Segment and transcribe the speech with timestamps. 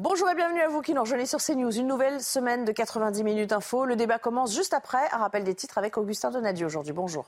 [0.00, 1.76] Bonjour et bienvenue à vous qui nous rejoignez sur CNews.
[1.76, 3.84] Une nouvelle semaine de 90 minutes info.
[3.84, 5.00] Le débat commence juste après.
[5.10, 6.92] Un rappel des titres avec Augustin Donadieu aujourd'hui.
[6.92, 7.26] Bonjour.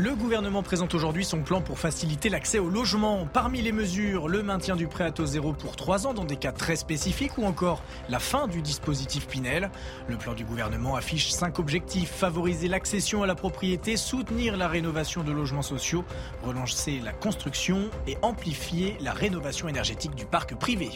[0.00, 3.26] Le gouvernement présente aujourd'hui son plan pour faciliter l'accès au logement.
[3.32, 6.36] Parmi les mesures, le maintien du prêt à taux zéro pour 3 ans dans des
[6.36, 9.72] cas très spécifiques ou encore la fin du dispositif Pinel.
[10.06, 12.12] Le plan du gouvernement affiche 5 objectifs.
[12.12, 16.04] Favoriser l'accession à la propriété, soutenir la rénovation de logements sociaux,
[16.44, 20.90] relancer la construction et amplifier la rénovation énergétique du parc privé.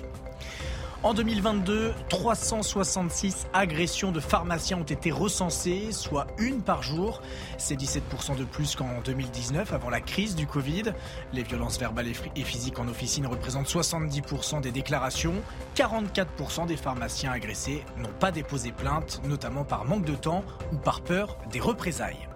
[1.04, 7.22] En 2022, 366 agressions de pharmaciens ont été recensées, soit une par jour.
[7.58, 10.92] C'est 17% de plus qu'en 2019, avant la crise du Covid.
[11.32, 15.34] Les violences verbales et physiques en officine représentent 70% des déclarations.
[15.74, 21.00] 44% des pharmaciens agressés n'ont pas déposé plainte, notamment par manque de temps ou par
[21.00, 22.28] peur des représailles.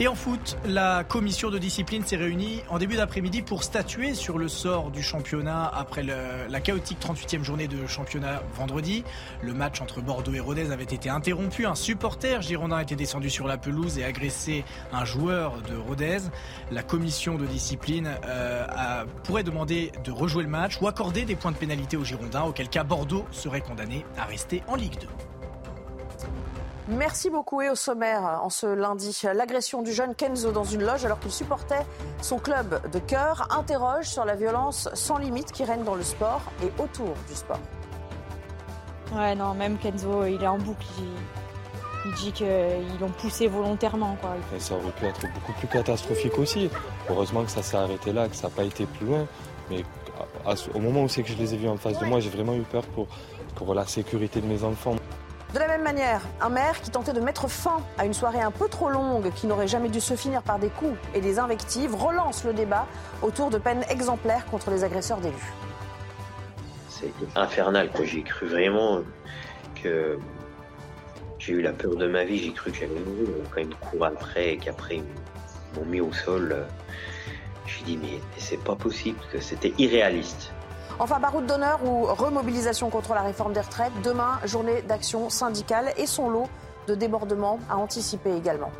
[0.00, 4.38] Et en foot, la commission de discipline s'est réunie en début d'après-midi pour statuer sur
[4.38, 9.02] le sort du championnat après la chaotique 38e journée de championnat vendredi.
[9.42, 11.66] Le match entre Bordeaux et Rodez avait été interrompu.
[11.66, 16.18] Un supporter girondin était descendu sur la pelouse et agressé un joueur de Rodez.
[16.70, 21.52] La commission de discipline euh, pourrait demander de rejouer le match ou accorder des points
[21.52, 25.37] de pénalité aux Girondins, auquel cas Bordeaux serait condamné à rester en Ligue 2.
[26.88, 27.60] Merci beaucoup.
[27.60, 31.30] Et au sommaire, en ce lundi, l'agression du jeune Kenzo dans une loge alors qu'il
[31.30, 31.84] supportait
[32.22, 36.40] son club de cœur interroge sur la violence sans limite qui règne dans le sport
[36.62, 37.60] et autour du sport.
[39.14, 40.86] Ouais, non, même Kenzo, il est en boucle.
[42.06, 42.46] Il, dit qu'ils
[43.00, 44.16] l'ont poussé volontairement.
[44.22, 44.36] Quoi.
[44.58, 46.70] ça aurait pu être beaucoup plus catastrophique aussi.
[47.10, 49.26] Heureusement que ça s'est arrêté là, que ça n'a pas été plus loin.
[49.68, 49.84] Mais
[50.74, 52.54] au moment où c'est que je les ai vus en face de moi, j'ai vraiment
[52.54, 53.08] eu peur pour,
[53.56, 54.96] pour la sécurité de mes enfants.
[55.54, 58.50] De la même manière, un maire qui tentait de mettre fin à une soirée un
[58.50, 61.94] peu trop longue qui n'aurait jamais dû se finir par des coups et des invectives
[61.94, 62.86] relance le débat
[63.22, 65.52] autour de peines exemplaires contre les agresseurs d'élus.
[66.90, 67.88] C'est infernal.
[68.04, 69.00] J'ai cru vraiment
[69.82, 70.18] que
[71.38, 72.38] j'ai eu la peur de ma vie.
[72.38, 73.28] J'ai cru que j'allais mourir.
[73.50, 75.04] Quand ils me courent après et qu'après ils
[75.80, 76.66] m'ont mis au sol,
[77.64, 80.52] j'ai dit mais c'est pas possible, que c'était irréaliste.
[81.00, 83.92] Enfin, baroud d'honneur ou remobilisation contre la réforme des retraites.
[84.02, 86.48] Demain, journée d'action syndicale et son lot
[86.88, 88.72] de débordements à anticiper également.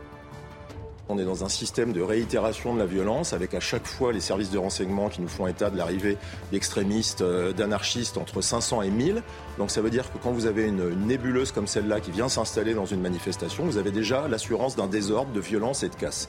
[1.10, 4.20] On est dans un système de réitération de la violence avec à chaque fois les
[4.20, 6.18] services de renseignement qui nous font état de l'arrivée
[6.52, 9.22] d'extrémistes, d'anarchistes entre 500 et 1000.
[9.56, 12.74] Donc ça veut dire que quand vous avez une, nébuleuse comme celle-là qui vient s'installer
[12.74, 16.28] dans une manifestation, vous avez déjà l'assurance d'un désordre, de violence et de casse.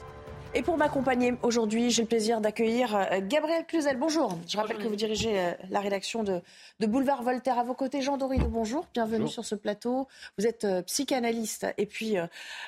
[0.52, 3.96] Et pour m'accompagner aujourd'hui, j'ai le plaisir d'accueillir euh, Gabriel Cluzel.
[3.96, 4.36] Bonjour.
[4.48, 6.42] Je rappelle que vous dirigez euh, la rédaction de,
[6.80, 7.56] Boulevard Voltaire.
[7.56, 8.42] À vos côtés, Jean Doride.
[8.48, 8.84] Bonjour.
[8.92, 10.08] Bienvenue sur ce plateau.
[10.38, 11.68] Vous êtes euh, psychanalyste.
[11.78, 12.16] Et puis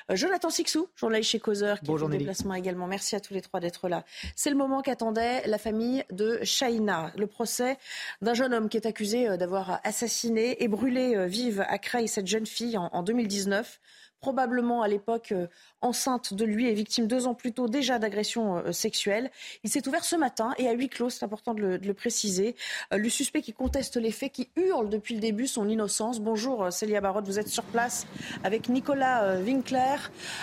[0.09, 2.87] Jonathan Sixou, journaliste chez Causeur, qui est en déplacement également.
[2.87, 4.05] Merci à tous les trois d'être là.
[4.37, 7.11] C'est le moment qu'attendait la famille de Shaina.
[7.17, 7.77] Le procès
[8.21, 12.45] d'un jeune homme qui est accusé d'avoir assassiné et brûlé vive à Creil cette jeune
[12.45, 13.79] fille en, en 2019
[14.23, 15.47] probablement à l'époque euh,
[15.81, 19.29] enceinte de lui et victime deux ans plus tôt déjà d'agression euh, sexuelle.
[19.65, 22.55] Il s'est ouvert ce matin et à huis clos, c'est important de le, préciser.
[22.93, 26.21] Euh, le suspect qui conteste les faits, qui hurle depuis le début son innocence.
[26.21, 28.07] Bonjour Célia Barotte, vous êtes sur place
[28.45, 29.97] avec Nicolas Winkler.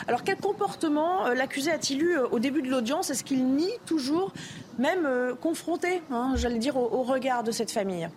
[0.07, 3.09] Alors quel comportement l'accusé a-t-il eu au début de l'audience?
[3.09, 4.35] Est-ce qu'il nie toujours,
[4.79, 5.09] même
[5.41, 8.11] confronté, hein, j'allais dire, au, regard de cette famille?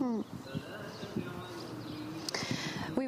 [0.00, 0.22] Hmm.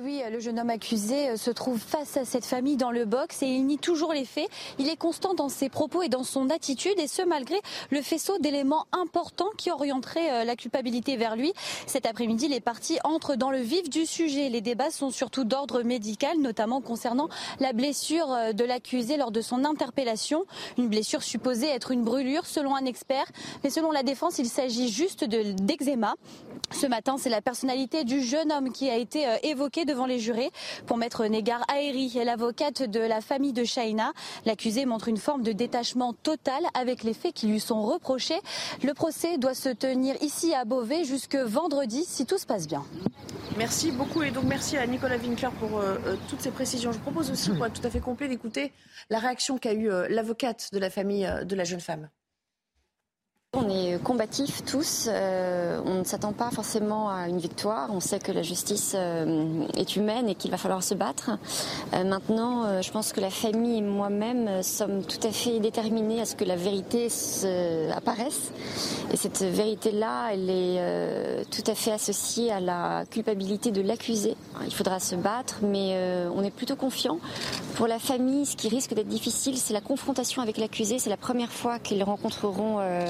[0.04, 3.04] Oui, oui, le jeune homme accusé euh, se trouve face à cette famille dans le
[3.04, 4.48] box et il nie toujours les faits.
[4.78, 7.56] Il est constant dans ses propos et dans son attitude et ce malgré
[7.91, 11.52] le faisceau d'éléments importants qui orienteraient euh, la culpabilité vers lui.
[11.87, 14.49] Cet après-midi, les parties entrent dans le vif du sujet.
[14.50, 17.28] Les débats sont surtout d'ordre médical, notamment concernant
[17.58, 20.44] la blessure euh, de l'accusé lors de son interpellation.
[20.76, 23.26] Une blessure supposée être une brûlure selon un expert,
[23.62, 26.17] mais selon la défense, il s'agit juste d'eczéma.
[26.72, 30.50] Ce matin, c'est la personnalité du jeune homme qui a été évoquée devant les jurés.
[30.87, 34.12] Pour Maître Négar Aéri, l'avocate de la famille de Shaina,
[34.44, 38.40] l'accusé montre une forme de détachement total avec les faits qui lui sont reprochés.
[38.82, 42.84] Le procès doit se tenir ici à Beauvais jusque vendredi si tout se passe bien.
[43.56, 46.90] Merci beaucoup et donc merci à Nicolas Winkler pour euh, euh, toutes ces précisions.
[46.90, 48.72] Je propose aussi, pour être tout à fait complet, d'écouter
[49.11, 52.08] la réaction qu'a eue euh, l'avocate de la famille de la jeune femme.
[53.56, 55.08] On est combatifs tous.
[55.08, 57.90] Euh, on ne s'attend pas forcément à une victoire.
[57.92, 61.30] On sait que la justice euh, est humaine et qu'il va falloir se battre.
[61.94, 66.24] Euh, maintenant, je pense que la famille et moi-même sommes tout à fait déterminés à
[66.24, 67.08] ce que la vérité
[67.94, 68.52] apparaisse.
[69.12, 74.36] Et cette vérité-là, elle est tout à fait associée à la culpabilité de l'accusé.
[74.64, 75.96] Il faudra se battre, mais
[76.34, 77.18] on est plutôt confiant.
[77.74, 80.98] Pour la famille, ce qui risque d'être difficile, c'est la confrontation avec l'accusé.
[80.98, 83.06] C'est la première fois qu'ils rencontreront euh,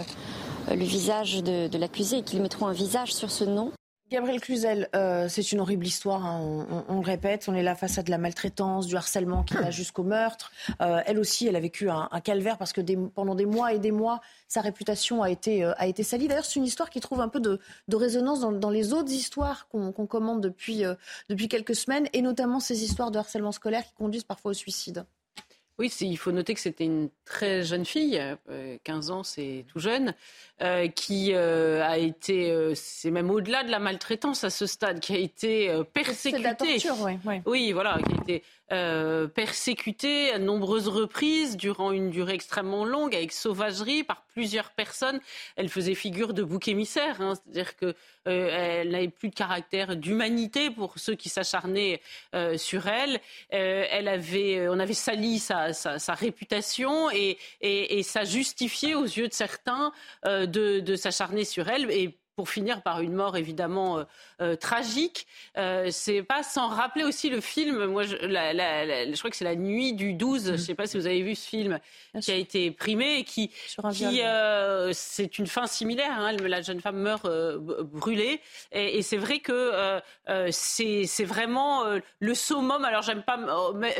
[0.70, 3.72] le visage de, l'accusé et qu'ils mettront un visage sur ce nom.
[4.10, 6.84] Gabriel Cluzel, euh, c'est une horrible histoire, hein.
[6.88, 9.70] on, le répète, on est là face à de la maltraitance, du harcèlement qui va
[9.70, 10.52] jusqu'au meurtre.
[10.82, 13.90] Euh, elle aussi, elle a vécu un, calvaire parce que pendant des mois et des
[13.92, 16.28] mois, sa réputation a été, a été salie.
[16.28, 17.58] D'ailleurs, c'est une histoire qui trouve un peu de,
[17.92, 20.82] résonance dans, les autres histoires qu'on commande depuis,
[21.28, 25.06] depuis quelques semaines, et notamment ces histoires de harcèlement scolaire qui conduisent parfois au suicide.
[25.76, 28.22] Oui, il faut noter que c'était une très jeune fille,
[28.84, 30.14] 15 euh, ans, c'est tout jeune,
[30.62, 35.12] euh, qui euh, a été, c'est même au-delà de la maltraitance à ce stade, qui
[35.12, 36.42] a été persécutée.
[36.42, 37.40] C'est la torture, oui.
[37.46, 38.42] Oui, voilà, qui a été
[38.72, 45.20] euh, persécutée à nombreuses reprises durant une durée extrêmement longue avec sauvagerie par plusieurs personnes.
[45.56, 47.34] Elle faisait figure de bouc émissaire, hein.
[47.34, 47.94] c'est-à-dire qu'elle
[48.26, 52.00] euh, n'avait plus de caractère d'humanité pour ceux qui s'acharnaient
[52.34, 53.20] euh, sur elle.
[53.50, 55.68] elle avait, on avait sali sa,
[56.14, 57.36] réputation et,
[58.02, 59.92] ça justifiait aux yeux de certains
[60.46, 61.90] de, de s'acharner sur elle.
[61.90, 64.04] Et pour finir par une mort évidemment euh,
[64.40, 65.26] euh, tragique.
[65.56, 67.86] Euh, c'est pas sans rappeler aussi le film.
[67.86, 70.46] Moi, je, je crois que c'est la nuit du 12.
[70.46, 71.78] Je ne sais pas si vous avez vu ce film
[72.20, 73.48] qui a été primé et qui,
[73.92, 74.20] qui
[74.92, 76.18] c'est une fin similaire.
[76.18, 76.32] Hein.
[76.32, 77.28] La jeune femme meurt
[77.84, 78.40] brûlée
[78.72, 80.00] et, c'est vrai que
[80.50, 81.84] c'est vraiment
[82.18, 82.84] le summum.
[82.84, 83.38] Alors, j'aime pas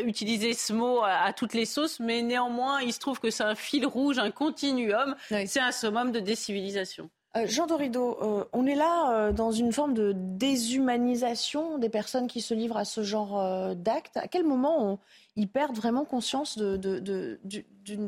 [0.05, 3.55] utiliser ce mot à, toutes les sauces, mais néanmoins, il se trouve que c'est un
[3.55, 5.15] fil rouge, un continuum.
[5.29, 7.11] C'est un summum de décivilisation.
[7.37, 12.29] Euh, Jean Dorido, euh, on est là euh, dans une forme de déshumanisation des personnes
[12.29, 14.17] qui se livrent à ce genre d'actes.
[14.17, 15.01] À quel moment
[15.37, 17.39] ils perdent vraiment conscience de,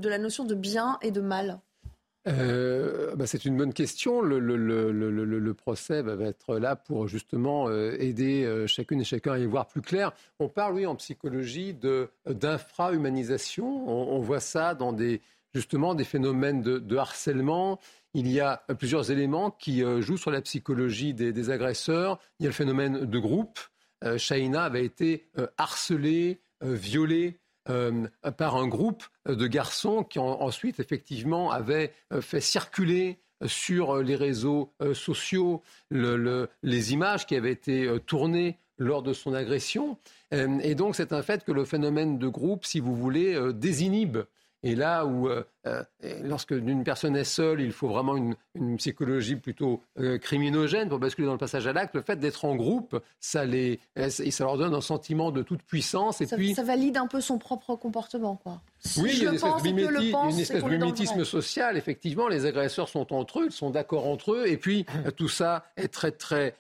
[0.08, 1.58] la notion de bien et de mal?
[2.24, 4.20] Bah, c'est une bonne question.
[4.20, 9.82] Le, procès va être là pour justement aider chacune et chacun à y voir plus
[9.82, 10.12] clair.
[10.38, 11.76] On parle, oui, en psychologie
[12.26, 13.88] d'infra-humanisation.
[13.88, 15.20] On, on, voit ça dans des,
[15.56, 17.80] justement des phénomènes de, harcèlement
[18.12, 22.18] il y a plusieurs éléments qui euh, jouent sur la psychologie des, agresseurs.
[22.38, 23.58] Il y a le phénomène de groupe.
[24.04, 27.38] Euh, Shaina avait été euh, harcelée, violée
[28.38, 35.62] par un groupe de garçons qui ensuite, effectivement, avaient fait circuler sur les réseaux sociaux
[35.90, 39.98] les images qui avaient été tournées lors de son agression.
[40.30, 44.18] et donc, c'est un fait que le phénomène de groupe, si vous voulez, désinhibe.
[44.62, 45.44] Et là où euh,
[46.22, 48.36] lorsque une personne est seule, il faut vraiment une,
[48.78, 51.94] psychologie plutôt euh, criminogène pour basculer dans le passage à l'acte.
[51.94, 55.62] Le fait d'être en groupe, ça, les, euh, ça leur donne un sentiment de toute
[55.62, 56.20] puissance.
[56.20, 58.62] Et ça, puis, ça valide un peu son propre comportement, quoi.
[58.98, 61.76] oui, il y a une espèce, de mimétisme social.
[61.76, 64.86] Effectivement, les agresseurs sont entre eux, ils sont d'accord entre eux, et puis
[65.16, 66.54] tout ça est très très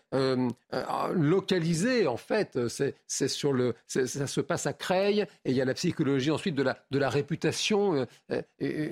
[1.14, 2.06] localisé.
[2.06, 2.58] En fait,
[3.06, 6.54] c'est sur le, ça se passe à Creil, et il y a la psychologie ensuite
[6.54, 8.06] de la de la réputation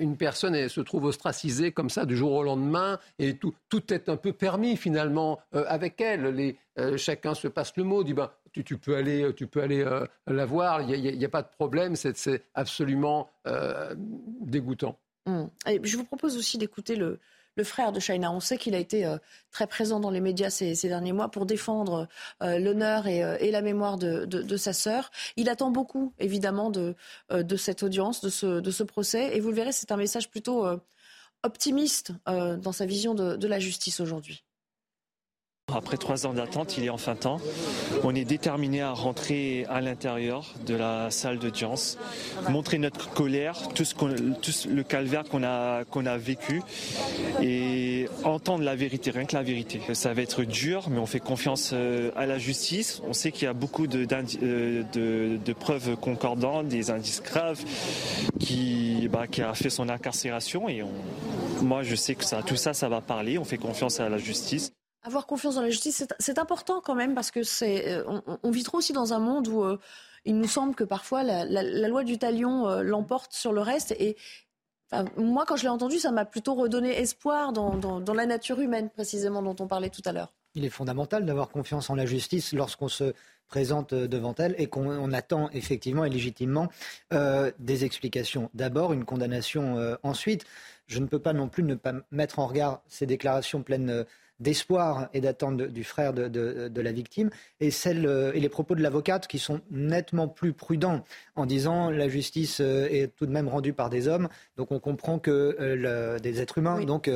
[0.05, 4.07] une personne se trouve ostracisée comme ça du jour au lendemain et tout, tout est
[4.07, 6.27] un peu permis finalement euh, avec elle.
[6.27, 9.81] Les, euh, chacun se passe le mot, dit ben, tu, peux aller, tu peux aller
[9.81, 13.29] euh, la voir, il n'y a, pas de problème, c'est absolument
[14.41, 14.97] dégoûtant.
[15.27, 15.49] Hum.
[15.65, 17.19] je vous propose aussi d'écouter le,
[17.55, 18.31] le frère de Shaina.
[18.31, 19.17] On sait qu'il a été euh,
[19.51, 22.07] très présent dans les médias ces, derniers mois pour défendre
[22.43, 25.11] euh, l'honneur euh, et, la mémoire de, sa sœur.
[25.35, 26.95] Il attend beaucoup, évidemment, de,
[27.57, 29.35] cette audience, de ce, procès.
[29.35, 30.65] Et vous le verrez, c'est un message plutôt
[31.43, 34.44] optimiste dans sa vision de la justice aujourd'hui.
[35.73, 37.41] Après trois ans d'attente, il est enfin temps.
[38.03, 41.97] On est déterminé à rentrer à l'intérieur de la salle d'audience,
[42.49, 46.61] montrer notre colère, tout, le calvaire qu'on a, vécu
[47.41, 49.81] et entendre la vérité, rien que la vérité.
[49.93, 53.01] Ça va être dur, mais on fait confiance euh, à la justice.
[53.07, 54.07] On sait qu'il y a beaucoup de,
[54.43, 54.83] euh,
[55.37, 57.61] de, preuves concordantes, des indices graves
[58.39, 60.83] qui, bah, qui a fait son incarcération et
[61.61, 63.37] moi je sais que tout ça, ça va parler.
[63.39, 64.71] On fait confiance à la justice.
[65.05, 68.63] Avoir confiance dans la justice, c'est important quand même parce que c'est, euh, on, vit
[68.63, 69.77] trop aussi dans un monde où euh,
[70.25, 73.91] il nous semble que parfois la, loi du talion euh, l'emporte sur le reste.
[73.99, 74.17] Et
[75.15, 79.43] moi, quand je l'ai entendu, ça m'a plutôt redonné espoir dans, la nature humaine, précisément,
[79.43, 80.33] dont on parlait tout à l'heure.
[80.55, 83.13] Il est fondamental d'avoir confiance en la justice lorsqu'on se
[83.47, 86.69] présente devant elle et qu'on attend effectivement et légitimement
[87.11, 88.49] des explications.
[88.55, 90.45] D'abord, une condamnation ensuite.
[90.87, 94.05] je ne peux pas non plus ne pas mettre en regard ces déclarations pleines
[94.39, 98.81] d'espoir et d'attente du frère de, la victime, et, celle, euh, et les propos de
[98.81, 101.03] l'avocate qui sont nettement plus prudents
[101.35, 104.27] en disant la justice euh, est tout de même rendue par des hommes,
[104.57, 107.09] donc on comprend que euh, des êtres humains, donc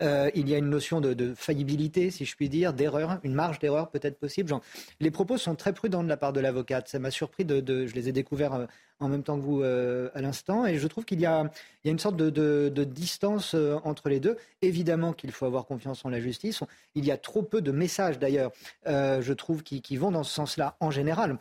[0.00, 3.90] il y a une notion de, faillibilité, si je puis dire, d'erreur, une marge d'erreur
[3.90, 4.52] peut-être possible.
[5.00, 6.88] les propos sont très prudents de la part de l'avocate.
[6.88, 8.66] Ça m'a surpris de, je les ai découverts
[9.00, 10.66] en même temps que vous euh, à l'instant.
[10.66, 11.50] Et je trouve qu'il y, a,
[11.84, 14.36] une sorte de, distance euh, entre les deux.
[14.62, 16.62] Évidemment qu'il faut avoir confiance en la justice.
[16.94, 18.52] Il y a trop peu de messages d'ailleurs,
[18.86, 21.38] euh, je trouve, qui, vont dans ce sens-là en général.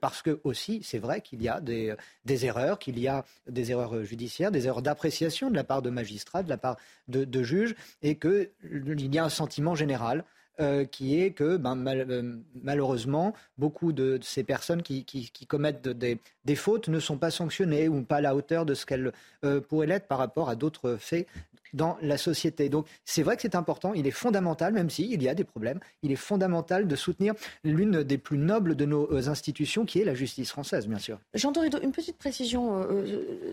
[0.00, 1.96] parce que aussi, c'est vrai qu'il y a des,
[2.44, 6.42] erreurs, qu'il y a des erreurs judiciaires, des erreurs d'appréciation de la part de magistrats,
[6.42, 6.76] de la part
[7.08, 10.24] de, de juges, et qu'il y a un sentiment général
[10.60, 15.04] euh, qui est que ben, euh, malheureusement, beaucoup de, ces personnes qui,
[15.48, 19.12] commettent des, fautes ne sont pas sanctionnées ou pas à la hauteur de ce qu'elles
[19.44, 21.26] euh, pourraient l'être par rapport à d'autres faits
[21.72, 22.68] dans la société.
[22.68, 25.80] Donc c'est vrai que c'est important, il est fondamental, même s'il y a des problèmes,
[26.04, 27.34] il est fondamental de soutenir
[27.64, 31.18] l'une des plus nobles de nos institutions, qui est la justice française, bien sûr.
[31.52, 32.86] Dorido, une petite précision.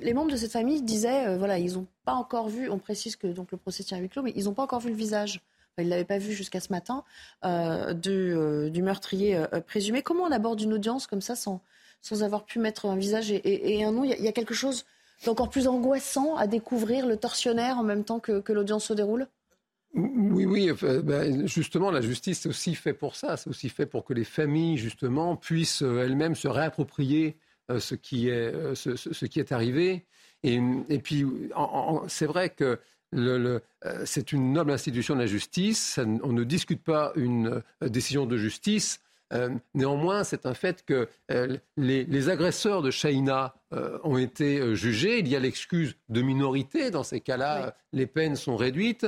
[0.01, 3.25] les membres de cette famille disaient, voilà, ils n'ont pas encore vu, on précise que
[3.25, 5.41] donc, le procès tient à huis clos, mais ils n'ont pas encore vu le visage
[5.77, 7.03] il ne l'avait pas vu jusqu'à ce matin,
[7.45, 10.01] euh, euh, du meurtrier euh, présumé.
[10.01, 11.61] Comment on aborde une audience comme ça sans,
[12.01, 14.03] sans avoir pu mettre un visage et, un nom?
[14.03, 14.85] Il y, a, quelque chose
[15.25, 19.27] d'encore plus angoissant à découvrir le tortionnaire en même temps que, l'audience se déroule?
[19.93, 20.71] Oui, oui.
[21.03, 23.37] Ben, justement, la justice, c'est aussi fait pour ça.
[23.37, 27.37] C'est aussi fait pour que les familles, justement, puissent elles-mêmes se réapproprier
[27.77, 30.05] ce, qui est, ce, qui est arrivé.
[30.43, 30.59] Et,
[31.03, 31.25] puis,
[32.07, 32.79] c'est vrai que
[33.13, 33.59] euh,
[34.05, 35.99] c'est une noble institution de la justice.
[36.23, 38.99] On ne discute pas une euh, décision de justice.
[39.33, 41.07] Euh, néanmoins, c'est un fait que
[41.77, 43.55] les, agresseurs de Shaina
[44.03, 45.19] ont été jugés.
[45.19, 46.91] Il y a l'excuse de minorité.
[46.91, 49.05] Dans ces cas-là, les peines sont réduites.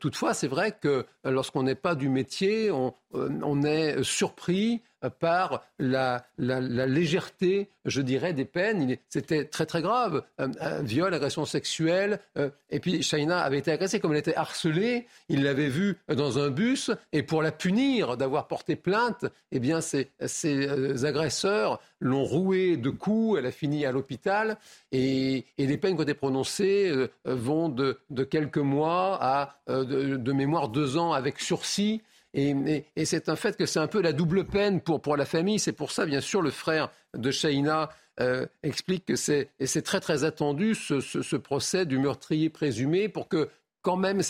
[0.00, 7.68] toutefois, c'est vrai que lorsqu'on n'est pas du métier, on est surpris par la, légèreté,
[7.84, 8.96] je dirais, des peines.
[9.08, 10.22] C'était très très grave.
[10.40, 12.20] Euh, viol, agression sexuelle.
[12.38, 15.06] Euh, et puis Shaina avait été agressée comme elle était harcelée.
[15.28, 16.90] Il l'avait vue dans un bus.
[17.12, 20.10] Et pour la punir d'avoir porté plainte, eh bien, ces,
[20.44, 23.38] euh, agresseurs l'ont rouée de coups.
[23.38, 24.58] Elle a fini à l'hôpital.
[24.92, 30.96] Et, les peines qui ont été prononcées vont de, quelques mois à, de mémoire, deux
[30.96, 32.02] ans avec sursis.
[32.34, 35.58] Et, c'est un fait que c'est un peu la double peine pour, pour la famille.
[35.58, 37.88] C'est pour ça, bien sûr, le frère de Shaina
[38.20, 39.50] euh, explique que c'est,
[39.82, 43.48] très très attendu, ce, procès du meurtrier présumé, pour que
[43.82, 44.20] quand même,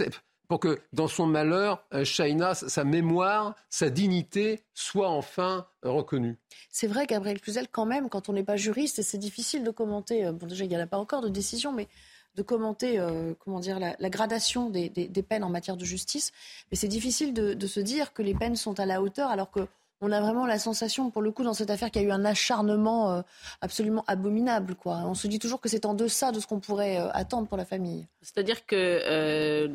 [0.49, 6.37] pour que dans son malheur, euh, Shaina, sa mémoire, sa dignité soit enfin reconnue.
[6.71, 10.25] C'est vrai, Gabriel Cluzel, quand même, quand on n'est pas juriste, c'est difficile de commenter,
[10.25, 11.89] euh, bon déjà il n'y en a pas encore de décision, mais
[12.37, 14.91] de commenter euh, comment dire, la, gradation des,
[15.29, 16.33] peines en matière de justice,
[16.71, 19.67] mais c'est difficile de, se dire que les peines sont à la hauteur alors que
[20.03, 22.11] on a vraiment la sensation, pour le coup, dans cette affaire, qu'il y a eu
[22.11, 23.23] un acharnement euh,
[23.63, 24.77] absolument abominable.
[24.85, 27.57] On se dit toujours que c'est en deçà de ce qu'on pourrait euh, attendre pour
[27.57, 28.07] la famille.
[28.21, 29.69] C'est-à-dire que euh,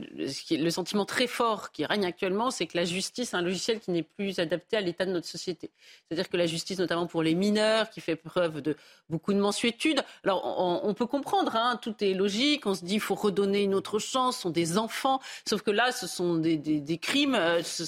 [0.51, 4.03] le sentiment très fort qui règne actuellement, c'est que la justice un logiciel qui n'est
[4.03, 5.71] plus adapté à l'état de notre société.
[6.07, 8.75] C'est-à-dire que la justice, notamment pour les mineurs, qui fait preuve de
[9.09, 10.01] beaucoup de mensuétude.
[10.23, 10.43] Alors,
[10.83, 12.65] on, peut comprendre, hein, tout est logique.
[12.65, 14.35] On se dit, il faut redonner une autre chance.
[14.35, 15.19] Ce sont des enfants.
[15.47, 17.39] Sauf que là, ce sont des, des crimes.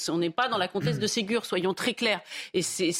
[0.07, 1.45] on n'est pas dans la comtesse de Ségur.
[1.45, 2.21] Soyons très clairs.
[2.53, 2.92] Et c'est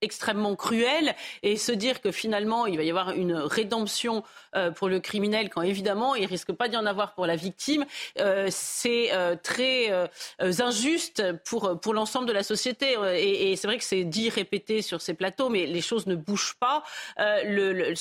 [0.00, 1.14] extrêmement cruel.
[1.42, 4.22] Et se dire que finalement il va y avoir une rédemption
[4.54, 7.84] euh, pour le criminel quand évidemment il risque pas d'y en avoir pour la victime
[8.20, 9.90] euh, c'est euh, très
[10.40, 12.96] injuste pour pour l'ensemble de la société.
[13.16, 16.56] Et, c'est vrai que c'est dit répété sur ces plateaux mais les choses ne bougent
[16.60, 16.82] pas.
[17.18, 17.94] Le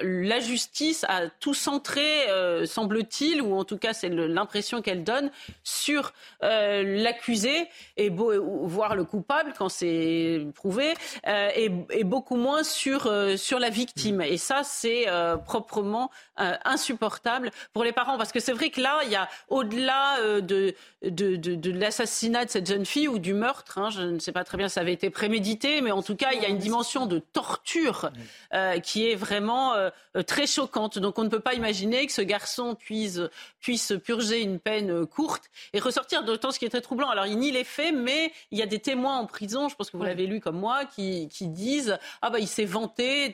[0.00, 5.30] la justice a tout centré, euh, semble-t-il, ou en tout cas c'est l'impression qu'elle donne,
[5.64, 6.12] sur
[6.42, 10.94] euh, l'accusé, et voire le coupable quand c'est prouvé,
[11.26, 14.22] euh, et, beaucoup moins sur, sur la victime.
[14.22, 15.06] Et ça, c'est
[15.44, 20.40] proprement insupportable pour les parents, parce que c'est vrai que là, il y a au-delà
[20.40, 24.32] de, de, de, l'assassinat de cette jeune fille ou du meurtre, hein, je ne sais
[24.32, 26.48] pas très bien si ça avait été prémédité, mais en tout cas, il y a
[26.48, 28.10] une dimension de torture
[28.82, 29.74] qui est vraiment
[30.26, 30.98] très choquante.
[30.98, 33.20] Donc on ne peut pas imaginer que ce garçon puisse,
[33.60, 37.08] puisse purger une peine euh, courte et ressortir d'autant ce qui est très troublant.
[37.08, 39.90] Alors il nie les faits, mais il y a des témoins en prison, je pense
[39.90, 43.32] que vous l'avez lu comme moi, qui, qui disent ah bah il s'est vanté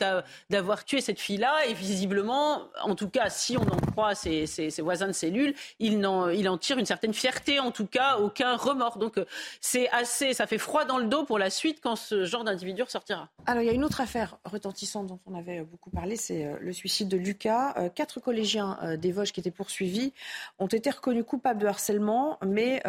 [0.51, 4.83] d'avoir tué cette fille-là et visiblement, en tout cas si on en croit ses, ses,
[4.83, 8.57] voisins de cellule, il en, il en tire une certaine fierté, en tout cas aucun
[8.57, 8.99] remords.
[8.99, 9.25] Donc euh,
[9.61, 12.83] c'est assez, ça fait froid dans le dos pour la suite quand ce genre d'individu
[12.83, 13.29] ressortira.
[13.47, 16.65] Alors il y a une autre affaire retentissante dont on avait beaucoup parlé, c'est c'est
[16.65, 17.75] le suicide de Lucas.
[17.95, 20.13] Quatre collégiens des Vosges qui étaient poursuivis
[20.59, 22.83] ont été reconnus coupables de harcèlement, mais,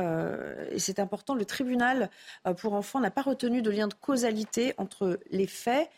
[0.72, 2.10] et c'est important, le tribunal
[2.58, 5.90] pour enfants n'a pas retenu de lien de causalité entre les faits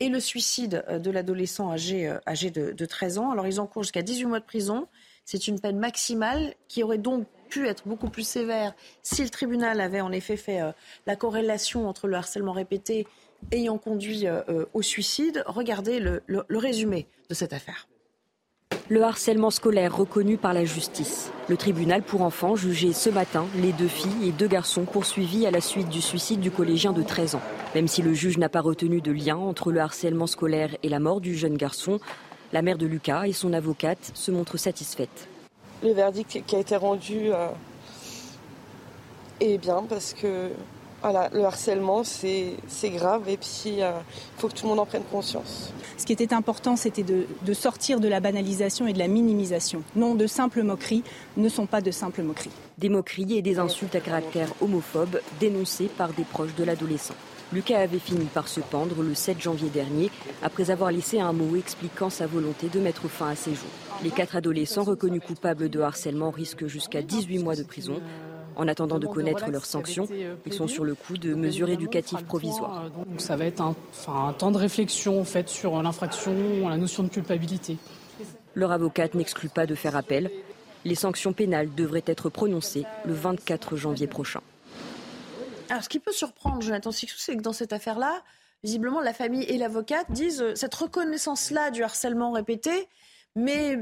[0.00, 3.30] et le suicide de l'adolescent âgé, âgé de, de 13 ans.
[3.30, 4.88] Alors ils encourent jusqu'à 18 mois de prison.
[5.24, 9.80] C'est une peine maximale qui aurait donc pu être beaucoup plus sévère si le tribunal
[9.80, 10.72] avait en effet fait euh,
[11.06, 13.06] la corrélation entre le harcèlement répété
[13.50, 15.42] ayant conduit euh, euh, au suicide.
[15.46, 17.88] Regardez le, résumé de cette affaire.
[18.88, 21.30] Le harcèlement scolaire reconnu par la justice.
[21.48, 25.50] Le tribunal pour enfants jugeait ce matin les deux filles et deux garçons poursuivis à
[25.50, 27.42] la suite du suicide du collégien de 13 ans.
[27.74, 30.98] Même si le juge n'a pas retenu de lien entre le harcèlement scolaire et la
[30.98, 32.00] mort du jeune garçon,
[32.52, 35.28] la mère de Lucas et son avocate se montrent satisfaites.
[35.82, 37.48] Le verdict qui a été rendu euh,
[39.40, 40.50] est bien parce que
[41.02, 42.56] voilà, le harcèlement, c'est
[42.90, 43.90] grave et puis il euh,
[44.38, 45.72] faut que tout le monde en prenne conscience.
[45.96, 49.82] Ce qui était important, c'était de, de, sortir de la banalisation et de la minimisation.
[49.96, 51.02] Non, de simples moqueries
[51.36, 52.50] ne sont pas de simples moqueries.
[52.78, 57.14] Des moqueries et des insultes à caractère homophobe dénoncées par des proches de l'adolescent.
[57.52, 60.10] Lucas avait fini par se pendre le 7 janvier dernier
[60.42, 63.68] après avoir laissé un mot expliquant sa volonté de mettre fin à ses jours.
[64.02, 68.00] Les quatre adolescents reconnus coupables de harcèlement risquent jusqu'à 18 mois de prison.
[68.56, 70.06] En attendant de connaître leurs sanctions,
[70.46, 72.90] ils sont sur le coup de mesures éducatives provisoires.
[72.90, 73.74] Donc ça va être un,
[74.08, 77.78] un temps de réflexion en fait, sur l'infraction, la notion de culpabilité.
[78.54, 80.30] Leur avocate n'exclut pas de faire appel.
[80.84, 84.40] Les sanctions pénales devraient être prononcées le 24 janvier prochain.
[85.68, 88.22] Alors, ce qui peut surprendre Jonathan Sixou, c'est que dans cette affaire-là,
[88.62, 92.88] visiblement, la famille et l'avocate disent euh, cette reconnaissance-là du harcèlement répété,
[93.36, 93.78] mais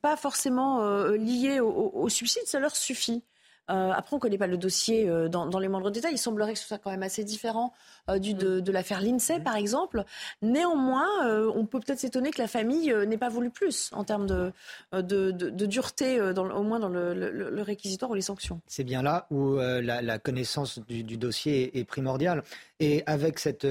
[0.00, 3.22] pas forcément euh, liée au, suicide, ça leur suffit.
[3.70, 6.14] Euh, après, on ne connaît pas le dossier euh, dans, les moindres détails.
[6.14, 7.72] Il semblerait que ce soit quand même assez différent
[8.10, 10.04] euh, du, de, de l'affaire Lindsay, par exemple.
[10.42, 11.06] Néanmoins,
[11.54, 14.52] on peut peut-être s'étonner que la famille n'ait pas voulu plus en termes de,
[14.92, 18.60] de, de dureté, dans, au moins dans le, le, réquisitoire ou les sanctions.
[18.66, 22.42] C'est bien là où la, connaissance du, du, dossier est primordiale.
[22.80, 23.66] Et avec cette,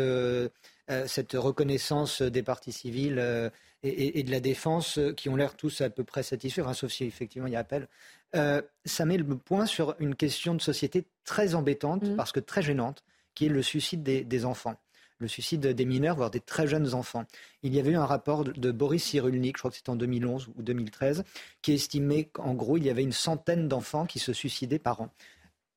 [1.05, 3.51] cette reconnaissance des parties civiles
[3.83, 7.05] et, de la défense qui ont l'air tous à peu près satisfaits, enfin, sauf si
[7.05, 7.87] effectivement il y a appel.
[8.35, 12.15] Euh, ça met le point sur une question de société très embêtante, mmh.
[12.15, 13.03] parce que très gênante,
[13.35, 14.75] qui est le suicide des, enfants
[15.19, 17.23] le suicide des mineurs, voire des très jeunes enfants.
[17.61, 20.49] Il y avait eu un rapport de, Boris Cyrulnik, je crois que c'était en 2011
[20.57, 21.23] ou 2013,
[21.61, 25.09] qui estimait qu'en gros, il y avait une centaine d'enfants qui se suicidaient par an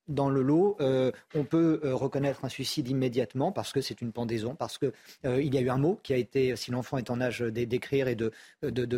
[0.08, 4.12] dans le lot, euh, on peut euh, reconnaître un suicide immédiatement parce que c'est une
[4.12, 4.92] pendaison, parce qu'il
[5.24, 8.08] euh, y a eu un mot qui a été, si l'enfant est en âge d'écrire
[8.08, 8.32] et de,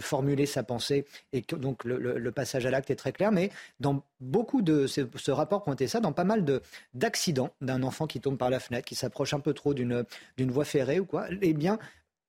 [0.00, 3.32] formuler sa pensée, et que, donc le, passage à l'acte est très clair.
[3.32, 6.44] Mais dans beaucoup de ce, rapport pointait ça, dans pas mal
[6.94, 10.04] d'accidents d'un enfant qui tombe par la fenêtre, qui s'approche un peu trop d'une
[10.38, 11.78] voie ferrée ou quoi, eh bien,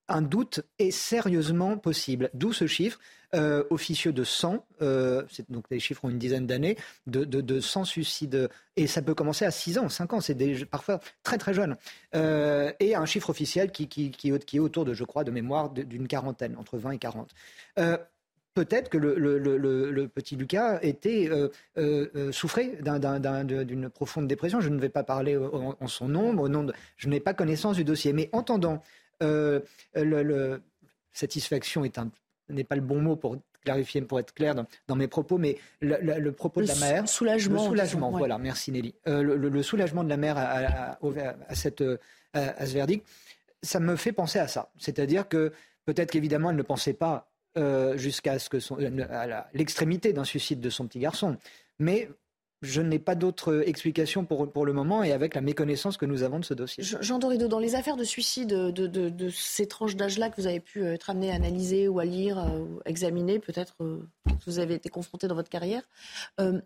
[0.09, 2.29] un doute est sérieusement possible.
[2.33, 2.99] D'où ce chiffre
[3.35, 7.85] euh, officieux de 100, euh, donc les chiffres ont une dizaine d'années, de, de, 100
[7.85, 8.49] suicides.
[8.75, 11.75] Et ça peut commencer à 6 ans, 5 ans, c'est parfois très très jeune.
[12.15, 15.69] Euh, et un chiffre officiel qui, qui, qui, est autour de, je crois, de mémoire
[15.69, 17.35] d'une quarantaine, entre 20 et 40
[18.55, 21.29] peut-être que le, petit Lucas était
[22.31, 24.59] souffrait d'une profonde dépression.
[24.59, 27.77] Je ne vais pas parler en, son nom, au nom de, je n'ai pas connaissance
[27.77, 28.11] du dossier.
[28.11, 28.81] Mais entendant
[29.21, 29.59] euh,
[29.95, 30.61] le,
[31.11, 31.83] satisfaction
[32.49, 34.55] n'est pas le bon mot pour clarifier, pour être clair
[34.87, 37.09] dans, mes propos, mais le, propos de la mère.
[37.09, 37.63] Soulagement.
[37.63, 38.95] Le soulagement, voilà, merci Nelly.
[39.07, 40.97] Euh, le, soulagement de la mère à,
[41.55, 41.83] cette,
[42.33, 43.05] à, ce verdict,
[43.61, 44.71] ça me fait penser à ça.
[44.77, 45.51] C'est-à-dire que
[45.85, 48.77] peut-être qu'évidemment, elle ne pensait pas euh, jusqu'à ce que son,
[49.09, 51.35] à l'extrémité d'un suicide de son petit garçon.
[51.79, 52.09] Mais
[52.61, 56.39] je n'ai pas d'autre explication pour, le moment et avec la méconnaissance que nous avons
[56.39, 56.83] de ce dossier.
[56.83, 60.83] Jean Dorido, dans les affaires de suicide de, ces tranches d'âge-là que vous avez pu
[60.85, 64.73] être amené à analyser ou à lire euh, ou examiner, peut-être euh, que vous avez
[64.73, 65.83] été confronté dans votre carrière,
[66.41, 66.59] euh,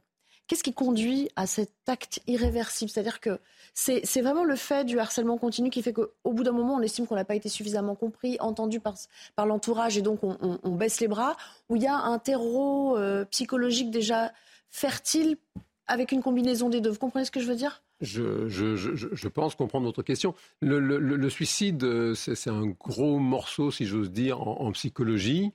[0.47, 2.89] qu'est-ce qui conduit à cet acte irréversible?
[2.89, 3.39] C'est-à-dire que
[3.75, 7.05] c'est vraiment le fait du harcèlement continu qui fait qu'au bout d'un moment, on estime
[7.05, 8.95] qu'on n'a pas été suffisamment compris, entendu par,
[9.37, 11.37] l'entourage et donc on, on, baisse les bras,
[11.69, 12.97] où il y a un terreau
[13.29, 14.31] psychologique déjà
[14.69, 15.37] fertile
[15.93, 16.89] avec une combinaison des deux.
[16.89, 17.83] Vous comprenez ce que je veux dire?
[18.01, 20.33] Je, pense comprendre votre question.
[20.61, 25.51] Le, suicide, euh, c'est un gros morceau, si j'ose dire, en, psychologie.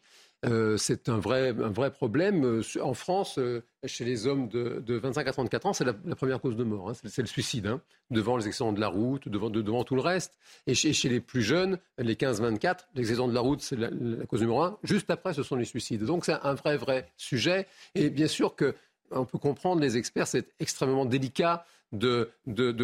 [0.46, 2.44] Euh, c'est un vrai, un vrai problème.
[2.44, 3.40] Euh, en France,
[3.85, 6.90] chez les hommes de, 25 à 34 ans, c'est la, première cause de mort.
[6.90, 6.92] Hein.
[7.05, 7.81] C'est le suicide, hein.
[8.11, 10.38] devant les accidents de la route, devant, tout le reste.
[10.68, 13.90] Et chez, les plus jeunes, les 15-24, les accidents de la route, c'est la,
[14.29, 14.79] cause numéro un.
[14.85, 16.05] Juste après, ce sont les suicides.
[16.05, 17.66] Donc c'est un vrai, vrai sujet.
[17.96, 18.77] Et bien sûr que
[19.11, 22.31] on peut comprendre les experts, c'est extrêmement délicat de,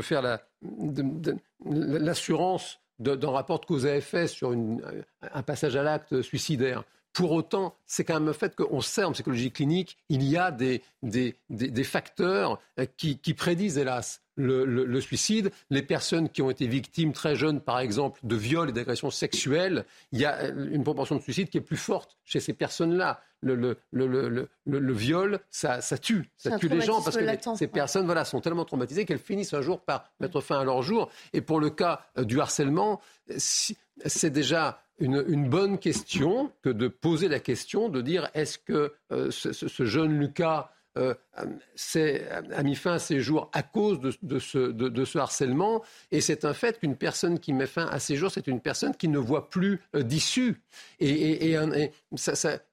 [0.03, 0.41] faire
[1.65, 6.85] l'assurance d'un rapport de cause à effet sur un passage à l'acte suicidaire.
[7.15, 10.51] Pour autant, c'est quand même le fait qu'on sait en psychologie clinique, il y a
[10.51, 15.53] des, des, des, facteurs euh, qui, qui, prédisent, hélas, le, le, suicide.
[15.71, 19.85] Les personnes qui ont été victimes très jeunes, par exemple, de viols et d'agressions sexuelles,
[20.11, 23.21] il y a euh, une proportion de suicide qui est plus forte chez ces personnes-là.
[23.43, 28.07] Le, le, le, viol, ça, ça tue, ça tue les gens parce que ces personnes
[28.07, 31.11] voilà, sont tellement traumatisées qu'elles finissent un jour par mettre fin à leur jour.
[31.33, 33.01] Et pour le cas euh, du harcèlement,
[33.37, 39.31] c'est déjà une, bonne question que de poser la question, de dire est-ce que euh,
[39.31, 45.83] ce, jeune Lucas euh, a mis fin à ses jours à cause de, ce, harcèlement?
[46.13, 48.95] Et c'est un fait qu'une personne qui met fin à ses jours, c'est une personne
[48.95, 50.61] qui ne voit plus euh, d'issue.
[51.01, 51.57] Et,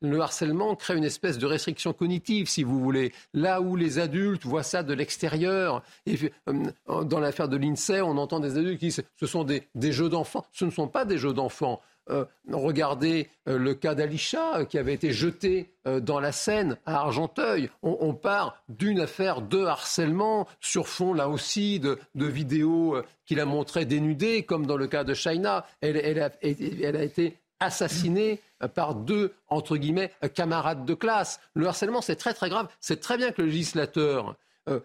[0.02, 3.14] le harcèlement crée une espèce de restriction cognitive, si vous voulez.
[3.34, 8.40] Là où les adultes voient ça de l'extérieur, et dans l'affaire de l'INSEE, on entend
[8.40, 10.46] des adultes qui disent ce sont des jeux d'enfants.
[10.52, 11.82] Ce ne sont pas des jeux d'enfants.
[12.10, 17.00] Euh, regardez euh, le cas d'Alisha euh, qui avait été jeté dans la Seine à
[17.00, 17.72] Argenteuil.
[17.82, 23.86] On, part d'une affaire de harcèlement sur fond là aussi de, vidéos qu'il a montrées
[23.86, 25.66] dénudées, comme dans le cas de Shaina.
[25.82, 28.42] Elle, a, été assassinée
[28.76, 31.40] par deux, entre guillemets, camarades de classe.
[31.56, 32.68] Le harcèlement, c'est très très grave.
[32.80, 34.36] C'est très bien que le législateur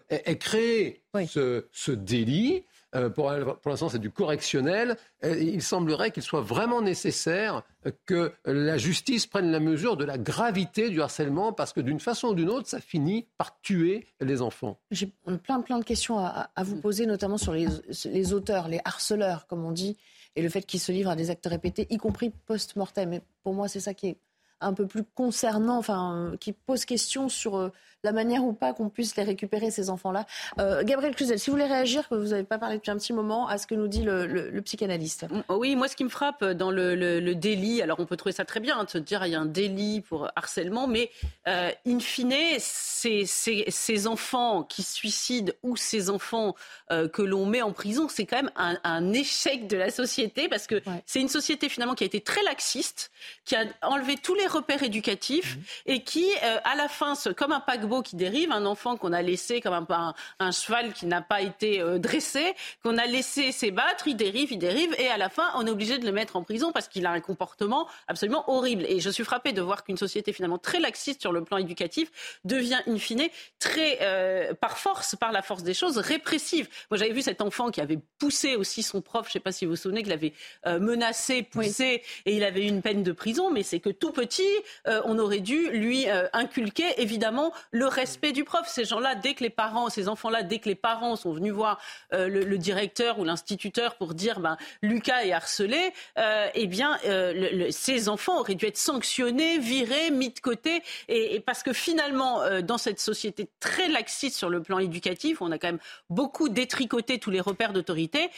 [0.09, 2.63] ait, créé ce, délit.
[2.97, 3.31] Euh, pour,
[3.65, 4.97] l'instant, c'est du correctionnel.
[5.23, 7.63] Euh, il semblerait qu'il soit vraiment nécessaire
[8.05, 12.29] que la justice prenne la mesure de la gravité du harcèlement, parce que d'une façon
[12.29, 14.77] ou d'une autre, ça finit par tuer les enfants.
[14.91, 19.63] J'ai plein, plein de questions à, vous poser, notamment sur les, auteurs, les harceleurs, comme
[19.63, 19.97] on dit,
[20.35, 23.09] et le fait qu'ils se livrent à des actes répétés, y compris post-mortem.
[23.09, 24.17] Mais pour moi, c'est ça qui est
[24.59, 27.69] un peu plus concernant, enfin, qui pose question sur euh,
[28.03, 30.25] la manière ou pas qu'on puisse les récupérer, ces enfants-là.
[30.59, 33.13] Euh, Gabriel Cluzel, si vous voulez réagir, que vous n'avez pas parlé depuis un petit
[33.13, 35.25] moment, à ce que nous dit le, psychanalyste.
[35.29, 38.45] Mm, oui, moi, ce qui me frappe dans le, délit, alors on peut trouver ça
[38.45, 41.09] très bien, hein, de se dire il y a un délit pour harcèlement, mais
[41.47, 46.55] euh, in fine, ces, ces, enfants qui suicident ou ces enfants
[46.91, 50.67] euh, que l'on met en prison, c'est quand même un, échec de la société parce
[50.67, 53.11] que c'est une société finalement qui a été très laxiste,
[53.45, 55.61] qui a enlevé tous les repères éducatifs mmh.
[55.87, 56.25] et qui,
[56.63, 60.13] à la fin, comme un paquebot, qui dérive, un enfant qu'on a laissé comme un,
[60.39, 64.59] un, cheval qui n'a pas été euh, dressé, qu'on a laissé s'ébattre, il dérive, il
[64.59, 67.05] dérive, et à la fin, on est obligé de le mettre en prison parce qu'il
[67.05, 68.85] a un comportement absolument horrible.
[68.87, 72.39] Et je suis frappée de voir qu'une société finalement très laxiste sur le plan éducatif
[72.45, 73.27] devient in fine
[73.59, 76.67] très, euh, par force, par la force des choses, répressive.
[76.91, 79.51] Moi, j'avais vu cet enfant qui avait poussé aussi son prof, je ne sais pas
[79.51, 80.33] si vous vous souvenez, qu'il avait
[80.65, 84.11] euh, menacé, poussé, et il avait eu une peine de prison, mais c'est que tout
[84.11, 84.43] petit,
[84.85, 88.67] on aurait dû lui inculquer évidemment le respect du prof.
[88.67, 91.79] Ces gens-là, dès que les parents, ces enfants-là, dès que les parents sont venus voir
[92.13, 97.67] euh, le, directeur ou l'instituteur pour dire ben Lucas est harcelé, euh, eh bien euh,
[97.69, 102.79] ces enfants auraient dû être sanctionnés, virés, mis de côté, et, parce que finalement dans
[102.79, 107.29] cette société très laxiste sur le plan éducatif, on a quand même beaucoup détricoté tous
[107.29, 108.29] les repères d'autorité.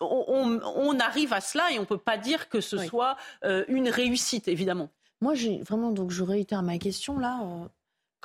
[0.00, 3.16] On, arrive à cela et on peut pas dire que ce soit
[3.68, 4.90] une réussite, évidemment.
[5.20, 7.38] Moi, j'ai vraiment, donc je réitère ma question là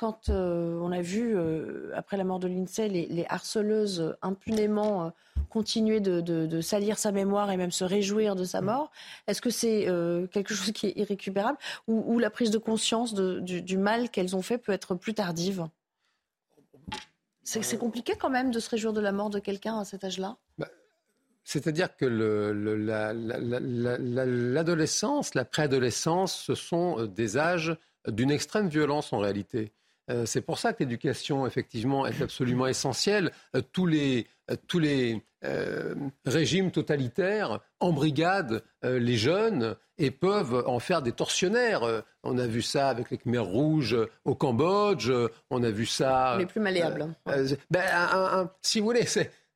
[0.00, 5.10] quand euh, on a vu, euh, après la mort de l'INSEE, les, harceleuses impunément euh,
[5.50, 8.64] continuer de, salir sa mémoire et même se réjouir de sa mm.
[8.64, 8.90] mort,
[9.26, 9.84] est-ce que c'est
[10.32, 14.56] quelque chose qui est irrécupérable ou, la prise de conscience du, mal qu'elles ont fait
[14.56, 15.66] peut être plus tardive?
[17.42, 20.38] C'est compliqué quand même de se réjouir de la mort de quelqu'un à cet âge-là?
[20.56, 20.68] Bah,
[21.44, 22.06] C'est-à-dire que
[24.54, 27.76] l'adolescence, la préadolescence, ce sont des âges
[28.08, 29.74] d'une extrême violence en réalité.
[30.10, 33.30] Euh, c'est pour ça que l'éducation, effectivement, est absolument essentielle.
[33.54, 35.22] Euh, tous les, euh, tous les
[36.26, 41.80] régimes totalitaires embrigadent les jeunes et peuvent en faire des tortionnaires.
[42.22, 43.96] on a vu ça avec les Khmers rouges
[44.26, 45.10] au Cambodge,
[45.48, 46.36] on a vu ça...
[46.38, 47.14] Les plus malléables.
[47.70, 49.06] Ben, si vous voulez,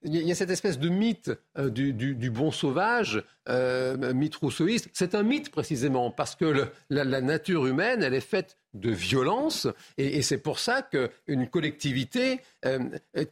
[0.04, 4.88] il y a cette espèce de mythe du, bon sauvage, mythe rousseauiste.
[4.92, 9.68] C'est un mythe précisément parce que la, la, nature humaine, elle est faite de violence.
[9.96, 12.78] Et, c'est pour ça qu'une collectivité, euh,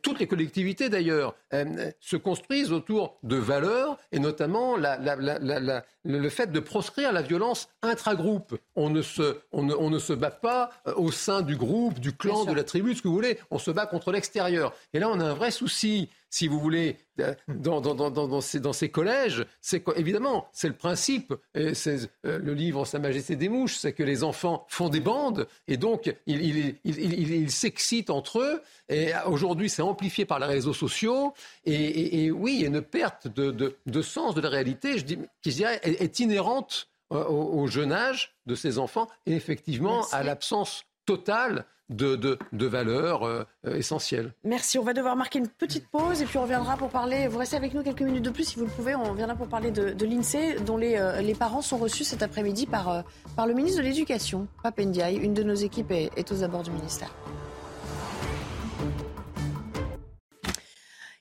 [0.03, 6.61] toutes les collectivités d'ailleurs, euh, se construisent autour de valeurs et notamment le fait de
[6.61, 8.57] proscrire la violence intragroupe.
[8.77, 12.45] On ne se, on ne, se bat pas euh, au sein du groupe, du clan,
[12.45, 13.39] de la tribu, ce que vous voulez.
[13.51, 14.73] On se bat contre l'extérieur.
[14.95, 19.45] Et là, on a un vrai souci si vous voulez, euh, dans, dans, ces, collèges,
[19.61, 21.35] c'est évidemment, c'est le principe.
[21.55, 25.01] Et c'est euh, le livre Sa Majesté des mouches, c'est que les enfants font des
[25.01, 28.63] bandes et donc ils s'excitent entre eux.
[28.89, 31.35] Et aujourd'hui, c'est amplifié par les réseaux sociaux.
[31.65, 35.51] Et, oui, il y a une perte de, sens de la réalité, je dis, qui
[35.51, 41.67] dirais, est, inhérente euh, au, jeune âge de ces enfants et effectivement à l'absence totale
[41.93, 44.33] de, valeurs euh, essentielles.
[44.45, 44.79] Merci.
[44.79, 47.29] On va devoir marquer une petite pause et puis on reviendra pour parler.
[47.29, 48.95] Vous restez avec nous quelques minutes de plus si vous le pouvez.
[48.95, 52.67] On reviendra pour parler de, l'INSEE dont les, euh, les, parents sont reçus cet après-midi
[52.67, 53.03] par, euh,
[53.37, 55.17] par le ministre de l'Éducation, Papendiaï.
[55.17, 57.15] Une de nos équipes est aux abords du ministère.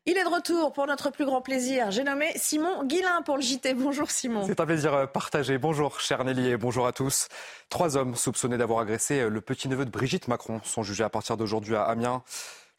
[0.07, 1.91] Il est de retour pour notre plus grand plaisir.
[1.91, 3.75] J'ai nommé Simon Guillain pour le JT.
[3.75, 4.47] Bonjour Simon.
[4.47, 5.59] C'est un plaisir euh, partagé.
[5.59, 7.27] Bonjour cher Nelly et bonjour à tous.
[7.69, 11.37] Trois hommes soupçonnés d'avoir agressé euh, le petit-neveu de Brigitte Macron sont jugés à partir
[11.37, 12.23] d'aujourd'hui à Amiens.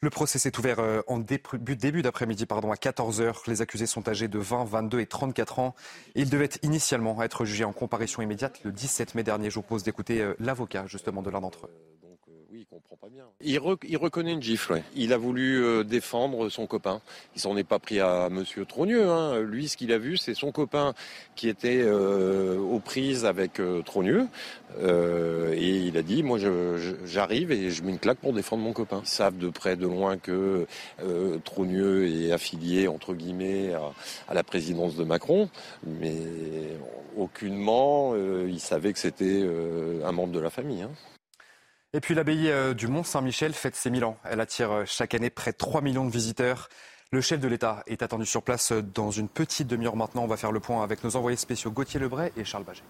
[0.01, 3.35] Le procès s'est ouvert euh, en début d'après-midi à 14h.
[3.47, 5.75] Les accusés sont âgés de 20, 22 et 34 ans.
[6.15, 9.49] Ils devaient initialement être jugés en comparution immédiate le 17 mai dernier.
[9.49, 11.92] Je vous propose d'écouter l'avocat justement de l'un d'entre eux.
[13.41, 13.59] Il.
[13.83, 14.81] Il, reconnaît une gifle.
[14.95, 17.01] Il a voulu euh, défendre son copain.
[17.35, 19.09] Il s'en est pas pris à Monsieur Trogneux.
[19.09, 19.41] Hein.
[19.41, 20.93] Lui, ce qu'il a vu, c'est son copain
[21.35, 24.27] qui était euh, aux prises avec euh, Trogneux.
[24.81, 26.39] et il a dit, moi,
[27.05, 29.01] j'arrive et je mets une claque pour défendre mon copain.
[29.03, 30.65] Ils savent de près, de loin que
[31.43, 33.73] Trogneux est affilié, entre guillemets,
[34.27, 35.49] à, la présidence de Macron.
[35.85, 36.17] Mais
[37.15, 39.47] aucunement, ils savaient que c'était
[40.03, 40.81] un membre de la famille.
[40.81, 40.91] Hein.
[41.95, 44.17] Et puis l'abbaye euh, du Mont-Saint-Michel fête ses 1000 ans.
[44.23, 46.69] Elle attire euh, chaque année près de 3 millions de visiteurs.
[47.11, 50.23] Le chef de l'État est attendu sur place euh, dans une petite demi-heure maintenant.
[50.23, 52.81] On va faire le point avec nos envoyés spéciaux Gauthier Lebray et Charles Baget.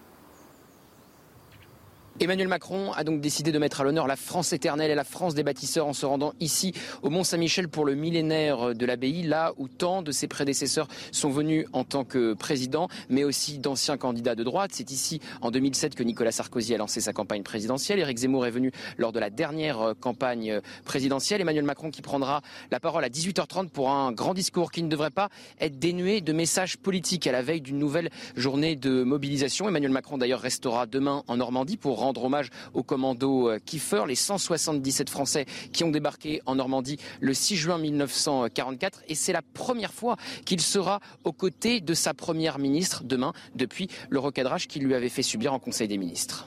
[2.20, 5.34] Emmanuel Macron a donc décidé de mettre à l'honneur la France éternelle et la France
[5.34, 6.72] des bâtisseurs en se rendant ici
[7.02, 11.66] au Mont-Saint-Michel pour le millénaire de l'abbaye, là où tant de ses prédécesseurs sont venus
[11.72, 14.70] en tant que président, mais aussi d'anciens candidats de droite.
[14.74, 17.98] C'est ici en 2007 que Nicolas Sarkozy a lancé sa campagne présidentielle.
[17.98, 21.40] Éric Zemmour est venu lors de la dernière campagne présidentielle.
[21.40, 25.10] Emmanuel Macron qui prendra la parole à 18h30 pour un grand discours qui ne devrait
[25.10, 29.68] pas être dénué de messages politiques à la veille d'une nouvelle journée de mobilisation.
[29.68, 34.14] Emmanuel Macron d'ailleurs restera demain en Normandie pour rendre hommage au commando euh, Kiefer, les
[34.14, 39.02] 177 Français qui ont débarqué en Normandie le 6 juin 1944.
[39.08, 43.88] Et c'est la première fois qu'il sera aux côtés de sa première ministre demain, depuis
[44.10, 46.46] le recadrage qu'il lui avait fait subir en Conseil des ministres.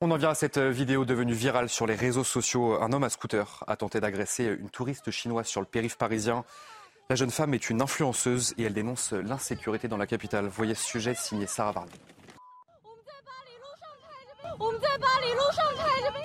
[0.00, 2.82] On en vient à cette vidéo devenue virale sur les réseaux sociaux.
[2.82, 6.44] Un homme à scooter a tenté d'agresser une touriste chinoise sur le périph' parisien.
[7.08, 10.46] La jeune femme est une influenceuse et elle dénonce l'insécurité dans la capitale.
[10.46, 11.92] Voyez ce sujet signé Sarah Varney.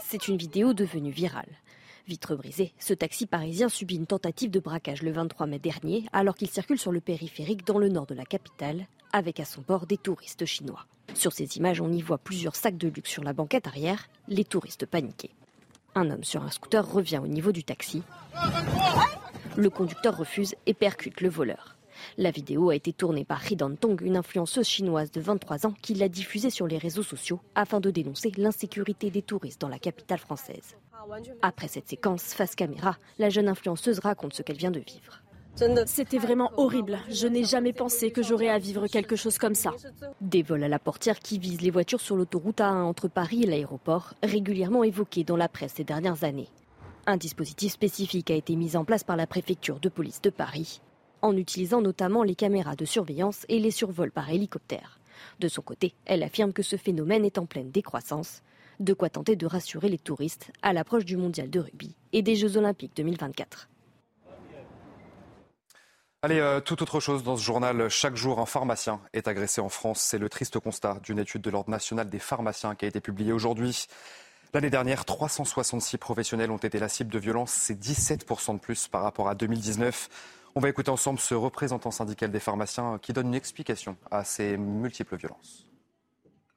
[0.03, 1.49] C'est une vidéo devenue virale.
[2.07, 6.35] Vitre brisée, ce taxi parisien subit une tentative de braquage le 23 mai dernier alors
[6.35, 9.85] qu'il circule sur le périphérique dans le nord de la capitale avec à son bord
[9.85, 10.85] des touristes chinois.
[11.13, 14.45] Sur ces images, on y voit plusieurs sacs de luxe sur la banquette arrière, les
[14.45, 15.31] touristes paniqués.
[15.95, 18.03] Un homme sur un scooter revient au niveau du taxi.
[19.55, 21.76] Le conducteur refuse et percute le voleur.
[22.17, 25.93] La vidéo a été tournée par Hidan Tong, une influenceuse chinoise de 23 ans qui
[25.93, 30.19] l'a diffusée sur les réseaux sociaux afin de dénoncer l'insécurité des touristes dans la capitale
[30.19, 30.77] française.
[31.41, 35.21] Après cette séquence face caméra, la jeune influenceuse raconte ce qu'elle vient de vivre.
[35.87, 36.99] C'était vraiment horrible.
[37.09, 39.71] Je n'ai jamais pensé que j'aurais à vivre quelque chose comme ça.
[40.21, 43.47] Des vols à la portière qui visent les voitures sur l'autoroute A1 entre Paris et
[43.47, 46.49] l'aéroport, régulièrement évoqués dans la presse ces dernières années.
[47.07, 50.81] Un dispositif spécifique a été mis en place par la préfecture de police de Paris
[51.21, 54.99] en utilisant notamment les caméras de surveillance et les survols par hélicoptère.
[55.39, 58.41] De son côté, elle affirme que ce phénomène est en pleine décroissance,
[58.79, 62.35] de quoi tenter de rassurer les touristes à l'approche du mondial de rugby et des
[62.35, 63.69] Jeux olympiques 2024.
[66.23, 67.89] Allez, euh, tout autre chose dans ce journal.
[67.89, 70.01] Chaque jour, un pharmacien est agressé en France.
[70.01, 73.31] C'est le triste constat d'une étude de l'Ordre national des pharmaciens qui a été publiée
[73.31, 73.85] aujourd'hui.
[74.53, 77.51] L'année dernière, 366 professionnels ont été la cible de violences.
[77.51, 80.09] C'est 17% de plus par rapport à 2019.
[80.57, 84.57] On va écouter ensemble ce représentant syndical des pharmaciens qui donne une explication à ces
[84.57, 85.67] multiples violences.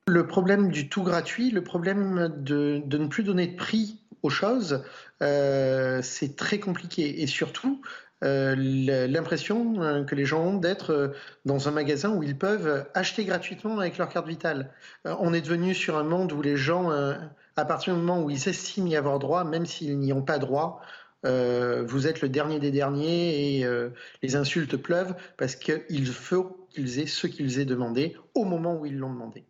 [0.06, 4.82] Le problème du tout gratuit, le problème de, ne plus donner de prix aux choses,
[5.22, 7.20] euh, c'est très compliqué.
[7.20, 7.82] Et surtout,
[8.24, 11.12] euh, l'impression euh, que les gens ont d'être
[11.44, 14.70] dans un magasin où ils peuvent acheter gratuitement avec leur carte vitale.
[15.04, 18.48] on est devenu sur un monde où les gens, à partir du moment où ils
[18.48, 20.80] estiment y avoir droit, même s'ils n'y ont pas droit,
[21.26, 23.90] euh, vous êtes le dernier des derniers et euh,
[24.22, 28.86] les insultes pleuvent parce qu'il faut qu'ils aient ce qu'ils aient demandé au moment où
[28.86, 29.44] ils l'ont demandé.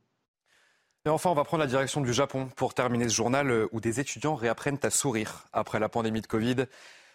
[1.07, 3.81] Et enfin, on va prendre la direction du Japon pour terminer ce journal euh, où
[3.81, 6.67] des étudiants réapprennent à sourire après la pandémie de Covid.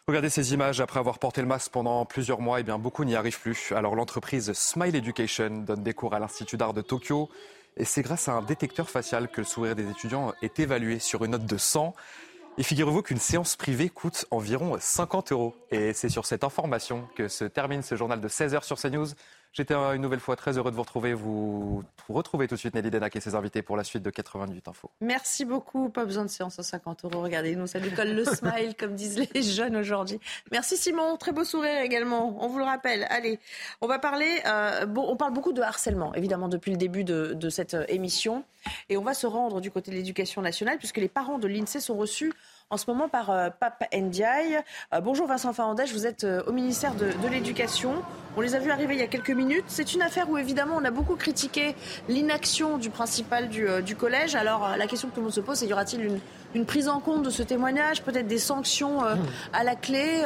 [0.08, 3.16] Regardez ces images après avoir porté le masque pendant plusieurs mois, eh bien beaucoup n'y
[3.16, 3.74] arrivent plus.
[3.76, 7.30] Alors l'entreprise Smile Education donne des cours à l'Institut d'art de Tokyo
[7.78, 11.26] et c'est grâce à un détecteur facial que le sourire des étudiants est évalué sur
[11.26, 11.94] une note de 100.
[12.58, 15.54] Et figurez-vous qu'une séance privée coûte environ 50 euros.
[15.72, 19.08] Et c'est sur cette information que se termine ce journal de 16h sur CNews.
[19.56, 21.14] J'étais une nouvelle fois très heureux de vous retrouver.
[21.14, 24.68] Vous retrouvez tout de suite Nelly Denac et ses invités pour la suite de 88
[24.68, 24.92] Infos.
[25.00, 25.88] Merci beaucoup.
[25.88, 27.22] Pas besoin de séance à 50 euros.
[27.22, 30.20] Regardez-nous, ça nous colle le smile, comme disent les jeunes aujourd'hui.
[30.52, 31.16] Merci Simon.
[31.16, 32.38] Très beau sourire également.
[32.44, 33.08] On vous le rappelle.
[33.10, 33.40] Allez,
[33.80, 34.42] on va parler.
[34.46, 38.44] Euh, on parle beaucoup de harcèlement, évidemment, depuis le début de, de cette euh, émission.
[38.90, 41.80] Et on va se rendre du côté de l'éducation nationale, puisque les parents de l'INSEE
[41.80, 42.34] sont reçus
[42.72, 44.60] en ce moment par euh, Pape Ndiaye.
[44.94, 47.94] Euh, bonjour Vincent Farandèche, vous êtes euh, au ministère de, l'Éducation.
[48.38, 49.66] On les a vus arriver il y a quelques minutes.
[49.68, 51.76] C'est une affaire où évidemment on a beaucoup critiqué
[52.10, 54.36] l'inaction du principal du, collège.
[54.36, 56.20] Alors la question que tout le monde se pose, c'est y aura-t-il
[56.56, 59.02] une, prise en compte de ce témoignage, peut-être des sanctions
[59.54, 60.24] à la clé?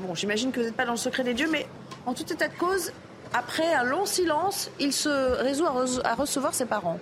[0.00, 1.66] Bon, j'imagine que vous n'êtes pas dans le secret des dieux, mais
[2.06, 2.92] en tout état de cause,
[3.32, 5.08] après un long silence, il se
[5.40, 5.66] résout
[6.04, 6.98] à recevoir ses parents.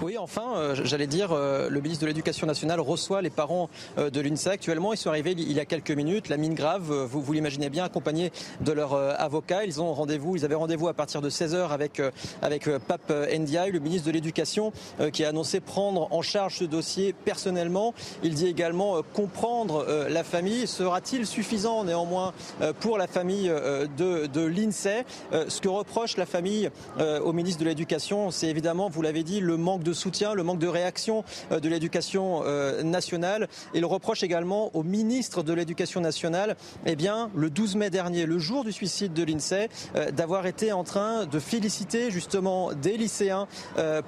[0.00, 4.10] Oui, enfin, euh, j'allais dire, euh, le ministre de l'Éducation nationale reçoit les parents euh,
[4.10, 4.52] de l'UNSA.
[4.52, 7.82] Actuellement, ils sont arrivés il y a quelques minutes, la mine grave, vous, l'imaginez bien,
[7.82, 8.30] accompagnés
[8.60, 9.64] de leur avocat.
[9.64, 12.00] Ils ont rendez-vous, ils avaient rendez-vous à partir de 16h avec,
[12.42, 14.72] avec Pape Ndiaye, le ministre de l'Éducation,
[15.12, 17.94] qui a annoncé prendre en charge ce dossier personnellement.
[18.22, 20.66] Il dit également comprendre la famille.
[20.66, 22.32] Sera-t-il suffisant néanmoins
[22.80, 25.04] pour la famille de, de l'INSEE?
[25.32, 29.56] Ce que reproche la famille au ministre de l'Éducation, c'est évidemment, vous l'avez dit, le
[29.56, 33.48] manque de de soutien, le manque de réaction euh, de l'éducation euh, nationale.
[33.74, 38.26] Et le reproche également au ministre de l'Éducation nationale, eh bien, le 12 mai dernier,
[38.26, 42.96] le jour du suicide de l'INSEE, euh, d'avoir été en train de féliciter justement des
[42.96, 43.46] lycéens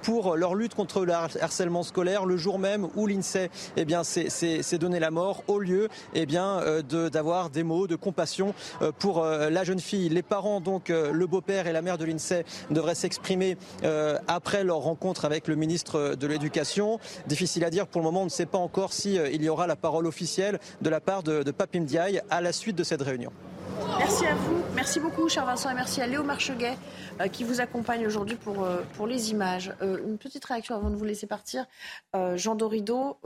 [0.03, 4.79] pour leur lutte contre le harcèlement scolaire, le jour même où l'INSEE eh bien, s'est
[4.79, 6.61] donné la mort, au lieu eh bien,
[7.12, 8.55] d'avoir des mots de compassion
[8.99, 10.09] pour la jeune fille.
[10.09, 13.57] Les parents, donc le beau-père et la mère de l'INSEE, devraient s'exprimer
[14.29, 16.98] après leur rencontre avec le ministre ministre de l'Éducation.
[17.28, 19.68] Difficile à dire pour le moment, on ne sait pas encore s'il euh, y aura
[19.68, 23.02] la parole officielle de la part de, de Papim Diaye à la suite de cette
[23.02, 23.30] réunion.
[23.98, 24.62] Merci à vous.
[24.74, 26.76] Merci beaucoup, cher Vincent, et merci à Léo Marcheguet
[27.20, 29.72] euh, qui vous accompagne aujourd'hui pour, euh, pour les images.
[29.80, 31.66] une petite réaction avant de vous laisser partir.
[32.35, 33.18] Jean Dorido,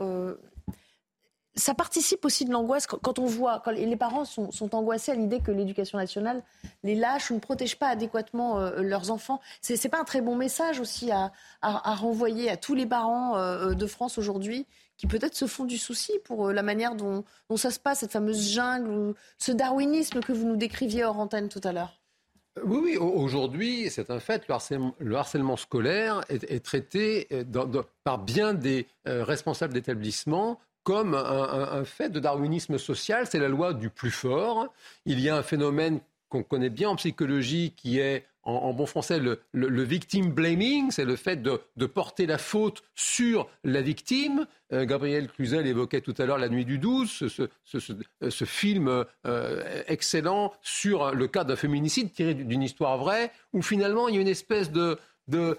[1.57, 5.39] ça participe aussi de l'angoisse quand on voit, quand les parents sont, angoissés à l'idée
[5.39, 6.43] que l'éducation nationale
[6.83, 9.39] les lâche ou ne protège pas adéquatement euh, leurs enfants.
[9.61, 13.73] C'est n'est pas un très bon message aussi à, renvoyer à tous les parents euh,
[13.73, 14.65] de France aujourd'hui
[14.97, 17.23] qui peut-être se font du souci pour euh, la manière dont,
[17.55, 21.47] ça se passe, cette fameuse jungle ou ce darwinisme que vous nous décriviez hors antenne
[21.47, 22.01] tout à l'heure.
[22.63, 27.27] Oui, oui, aujourd'hui, c'est un fait, le harcèlement, scolaire est, traité
[28.05, 33.25] par bien des responsables d'établissements comme un, fait de darwinisme social.
[33.27, 34.71] C'est la loi du plus fort.
[35.05, 39.19] Il y a un phénomène qu'on connaît bien en psychologie qui est en, bon français,
[39.19, 44.45] le, victim blaming, c'est le fait de, porter la faute sur la victime.
[44.71, 50.53] Euh, Gabriel Cluzel évoquait tout à l'heure La Nuit du 12, ce, film euh, excellent
[50.61, 54.27] sur le cas d'un féminicide tiré d'une histoire vraie, où finalement il y a une
[54.27, 55.57] espèce de, de,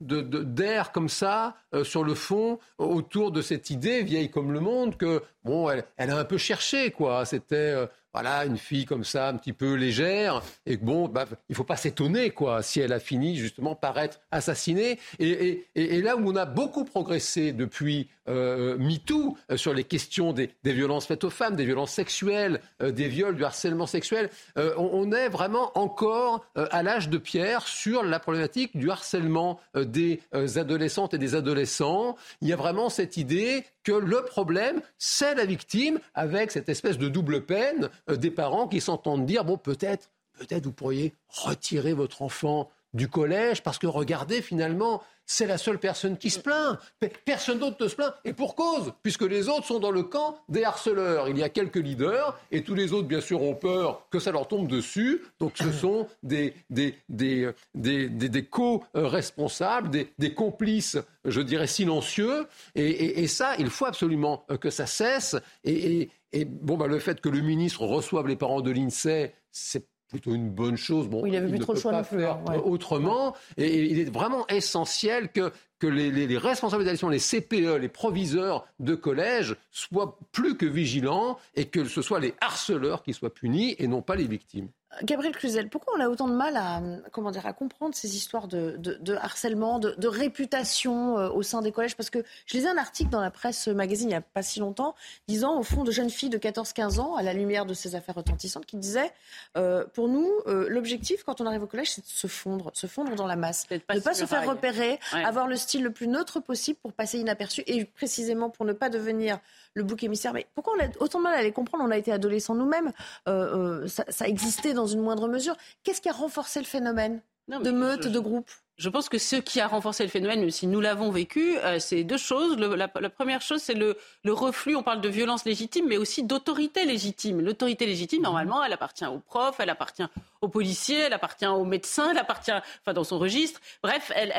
[0.00, 4.96] d'air comme ça euh, sur le fond autour de cette idée vieille comme le monde
[4.96, 7.24] que bon elle, elle a un peu cherché quoi.
[7.24, 11.54] C'était euh, voilà, une fille comme ça, un petit peu légère, et bon, bah, il
[11.54, 14.98] faut pas s'étonner, quoi, si elle a fini justement par être assassinée.
[15.18, 15.66] Et,
[16.02, 21.06] là où on a beaucoup progressé depuis euh, MeToo euh, sur les questions des, violences
[21.06, 25.76] faites aux femmes, des violences sexuelles, euh, des viols, du harcèlement sexuel, on, est vraiment
[25.76, 30.20] encore à l'âge de pierre sur la problématique du harcèlement des
[30.56, 32.16] adolescentes et des adolescents.
[32.40, 36.98] Il y a vraiment cette idée que le problème, c'est la victime, avec cette espèce
[36.98, 41.92] de double peine euh, des parents qui s'entendent dire bon, peut-être, peut-être vous pourriez retirer
[41.92, 46.78] votre enfant du collège parce que regardez, finalement, c'est la seule personne qui se plaint.
[47.24, 48.12] Personne d'autre ne se plaint.
[48.24, 51.28] Et pour cause, puisque les autres sont dans le camp des harceleurs.
[51.28, 54.32] Il y a quelques leaders et tous les autres, bien sûr, ont peur que ça
[54.32, 55.22] leur tombe dessus.
[55.38, 62.46] Donc ce sont des, des, des, des, des, co-responsables, des, complices, je dirais, silencieux.
[62.74, 65.36] Et, et, ça, il faut absolument que ça cesse.
[65.64, 69.86] Et, et bon, bah, le fait que le ministre reçoive les parents de l'INSEE, c'est
[70.12, 71.08] plutôt une bonne chose.
[71.08, 73.34] Bon, il, avait ne trop peut pas faire autrement.
[73.56, 78.66] Et, il est vraiment essentiel que, que les, les, responsables d'établissement, les CPE, les proviseurs
[78.78, 83.74] de collège soient plus que vigilants et que ce soit les harceleurs qui soient punis
[83.78, 84.68] et non pas les victimes.
[85.02, 86.82] Gabriel Cluzel, pourquoi on a autant de mal à,
[87.12, 88.78] comment dire, à comprendre ces histoires de,
[89.14, 91.96] harcèlement, de, réputation euh, au sein des collèges?
[91.96, 94.60] Parce que je lisais un article dans la presse magazine il n'y a pas si
[94.60, 94.94] longtemps,
[95.28, 98.16] disant au fond de jeunes filles de 14-15 ans, à la lumière de ces affaires
[98.16, 99.12] retentissantes, qui disaient
[99.56, 102.86] euh, pour nous, euh, l'objectif quand on arrive au collège, c'est de se fondre, se
[102.86, 106.40] fondre dans la masse, ne pas se faire repérer, avoir le style le plus neutre
[106.40, 109.38] possible pour passer inaperçu et précisément pour ne pas devenir
[109.74, 110.34] le bouc émissaire.
[110.34, 111.82] Mais pourquoi on a autant de mal à les comprendre?
[111.86, 112.92] On a été adolescents nous-mêmes.
[113.26, 115.56] Ça, ça, existait dans une moindre mesure.
[115.82, 118.50] Qu'est-ce qui a renforcé le phénomène de meute, de groupe?
[118.82, 121.78] je pense que ce qui a renforcé le phénomène, même si nous l'avons vécu, euh,
[121.78, 122.56] c'est deux choses.
[122.58, 124.74] la, première chose, c'est le, reflux.
[124.74, 127.40] On parle de violence légitime, mais aussi d'autorité légitime.
[127.40, 130.02] L'autorité légitime, normalement, elle appartient aux profs, elle appartient
[130.40, 133.60] aux policiers, elle appartient aux médecins, elle appartient, enfin, dans son registre.
[133.84, 134.32] Bref, elle,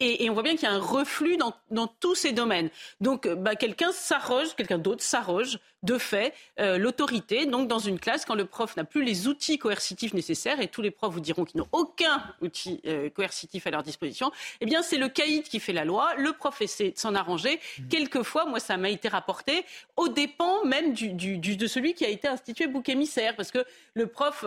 [0.00, 2.70] et, on voit bien qu'il y a un reflux dans, tous ces domaines.
[3.00, 7.46] Donc, bah, quelqu'un s'arroge, quelqu'un d'autre s'arroge de fait euh, l'autorité.
[7.46, 10.82] Donc, dans une classe, quand le prof n'a plus les outils coercitifs nécessaires, et tous
[10.82, 14.82] les profs vous diront qu'ils n'ont aucun outil euh, coercitif à leur disposition, eh bien,
[14.82, 16.14] c'est le caïd qui fait la loi.
[16.16, 17.56] Le prof essaie de s'en arranger.
[17.78, 17.88] Mmh.
[17.88, 19.64] Quelquefois, moi, ça m'a été rapporté,
[19.96, 23.64] au dépens même du, de celui qui a été institué bouc émissaire, parce que
[23.94, 24.44] le prof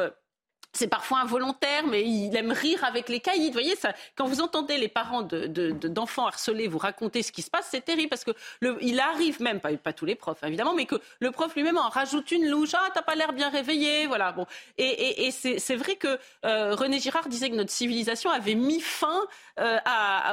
[0.74, 3.47] c'est parfois involontaire, mais il aime rire avec les caïds.
[3.47, 7.41] Vous voyez, ça, quand vous entendez les parents d'enfants de, harcelés vous raconter ce qui
[7.41, 10.74] se passe, c'est terrible parce que le, il arrive même, pas, tous les profs évidemment,
[10.74, 12.74] mais que le prof lui-même en rajoute une louche.
[12.74, 14.32] Ah, t'as pas l'air bien réveillé, voilà.
[14.32, 14.45] Bon,
[14.78, 19.21] et, c'est vrai que euh, René Girard disait que notre civilisation avait mis fin
[19.59, 19.78] euh,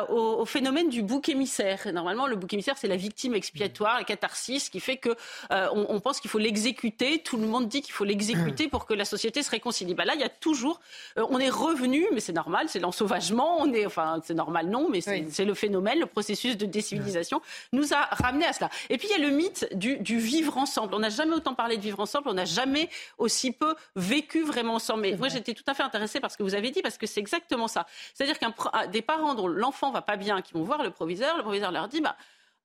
[0.08, 1.92] au, phénomène du bouc émissaire.
[1.92, 5.10] normalement, le bouc émissaire, c'est la victime expiatoire, la catharsis, qui fait que
[5.52, 5.68] euh,
[6.00, 7.22] pense qu'il faut l'exécuter.
[7.22, 9.94] Tout le monde dit qu'il faut l'exécuter pour que la société se réconcilie.
[9.94, 10.80] Bah là, il y a toujours,
[11.18, 14.88] euh, on est revenu, mais c'est normal, c'est l'ensauvagement, on est, enfin, c'est normal, non,
[14.88, 17.40] mais c'est le phénomène, le processus de décivilisation
[17.72, 18.70] nous a ramené à cela.
[18.88, 20.94] Et puis il y a le mythe du, vivre ensemble.
[20.94, 24.74] On n'a jamais autant parlé de vivre ensemble, on n'a jamais aussi peu vécu vraiment
[24.74, 25.02] ensemble.
[25.02, 27.06] Mais moi, j'étais tout à fait intéressée par ce que vous avez dit, parce que
[27.06, 27.86] c'est exactement ça.
[28.14, 28.54] C'est-à-dire qu'un
[28.88, 31.88] des parents dont l'enfant va pas bien, qui vont voir le proviseur, le proviseur leur
[31.88, 32.16] dit, bah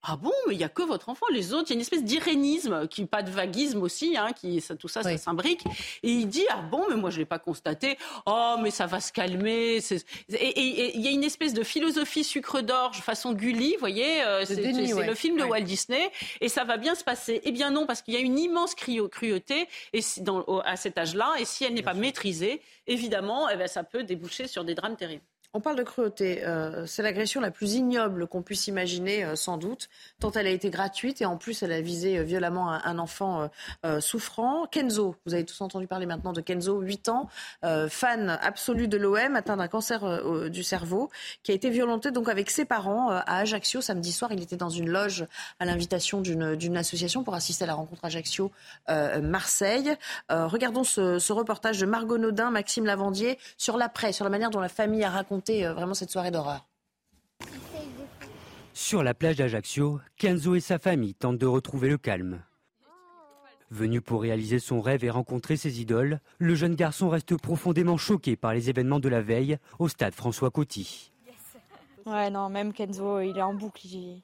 [0.08, 1.26] ah bon, mais il n'y a que votre enfant.
[1.32, 4.62] Les autres, il y a une espèce d'irénisme, qui pas de vaguisme aussi, hein, qui
[4.62, 5.64] ça, tout ça, ça s'imbrique.
[6.03, 7.97] Et il dit ah bon, mais moi je l'ai pas constaté.
[8.26, 9.80] Oh, mais ça va se calmer.
[10.30, 14.45] Et il y a une espèce de philosophie sucre d'orge façon Gulli, vous voyez, euh,
[14.45, 17.41] c'est le film de Walt Disney, et ça va bien se passer.
[17.43, 21.34] Eh bien non, parce qu'il y a une immense cruauté et dans, à cet âge-là,
[21.39, 24.95] et si elle n'est pas maîtrisée, évidemment, eh ben, ça peut déboucher sur des drames
[24.95, 25.24] terribles.
[25.56, 26.43] On parle de cruauté.
[26.43, 29.88] Euh, c'est l'agression la plus ignoble qu'on puisse imaginer, euh, sans doute,
[30.20, 33.49] tant elle a été gratuite et en plus elle a visé euh, violemment un, enfant
[33.99, 34.68] souffrant.
[34.68, 37.30] Kenzo, vous avez tous entendu parler maintenant de Kenzo, 8 ans,
[37.89, 41.10] fan absolu de l'OM, atteint d'un cancer du cerveau,
[41.43, 44.32] qui a été violenté donc avec ses parents à Ajaccio samedi soir.
[44.32, 45.26] Il était dans une loge
[45.60, 49.95] à l'invitation d'une association pour assister à la rencontre Ajaccio-Marseille.
[50.30, 54.62] regardons ce, ce, reportage de Margot Naudin, Maxime Lavandier sur l'après, sur la manière dont
[54.62, 56.65] la famille a raconté euh, vraiment cette soirée d'horreur.
[58.73, 62.43] Sur la plage d'Ajaccio, Kenzo et sa famille tentent de retrouver le calme.
[63.71, 68.35] Venu pour réaliser son rêve et rencontrer ses idoles, le jeune garçon reste profondément choqué
[68.35, 71.11] par les événements de la veille au stade François Coty.
[72.05, 73.81] Ouais, non, même Kenzo, il est en boucle.
[73.85, 74.21] Il,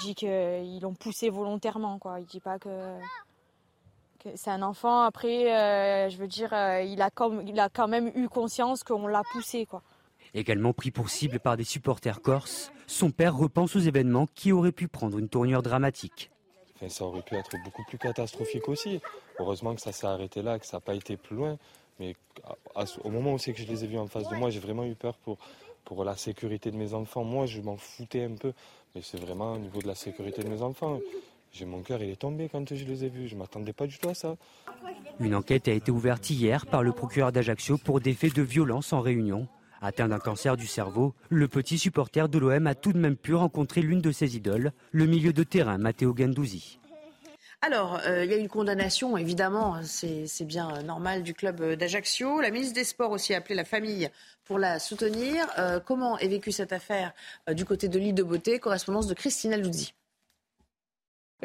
[0.00, 2.20] dit qu'ils l'ont poussé volontairement, quoi.
[2.20, 2.68] Il dit pas que,
[4.34, 5.02] c'est un enfant.
[5.02, 7.10] Après, euh, je veux dire, euh, il, a
[7.46, 9.82] il a quand même eu conscience qu'on l'a poussé, quoi.
[10.34, 14.72] Également pris pour cible par des supporters corses, son père repense aux événements qui auraient
[14.72, 16.30] pu prendre une tournure dramatique.
[16.88, 19.00] ça aurait pu être beaucoup plus catastrophique aussi.
[19.38, 21.58] Heureusement que ça s'est arrêté là, que ça n'a pas été plus loin.
[22.00, 22.16] Mais
[23.04, 24.84] au moment où c'est que je les ai vus en face de moi, j'ai vraiment
[24.84, 25.36] eu peur pour,
[25.84, 27.24] pour la sécurité de mes enfants.
[27.24, 28.54] Moi, je m'en foutais un peu,
[28.94, 30.98] mais c'est vraiment au niveau de la sécurité de mes enfants.
[31.52, 33.28] J'ai mon cœur, il est tombé quand je les ai vus.
[33.28, 34.36] Je m'attendais pas du tout à ça.
[35.20, 38.94] Une enquête a été ouverte hier par le procureur d'Ajaccio pour des faits de violence
[38.94, 39.46] en réunion.
[39.84, 43.34] Atteint d'un cancer du cerveau, le petit supporter de l'OM a tout de même pu
[43.34, 46.78] rencontrer l'une de ses idoles, le milieu de terrain Matteo Gandouzi.
[47.62, 51.76] Alors, euh, il y a une condamnation, évidemment, c'est bien euh, normal du club euh,
[51.76, 52.40] d'Ajaccio.
[52.40, 54.08] La ministre des Sports aussi a appelé la famille
[54.44, 55.46] pour la soutenir.
[55.86, 57.12] comment est vécue cette affaire
[57.52, 58.58] du côté de l'île de Beauté?
[58.58, 59.94] Correspondance de Christina Luzzi.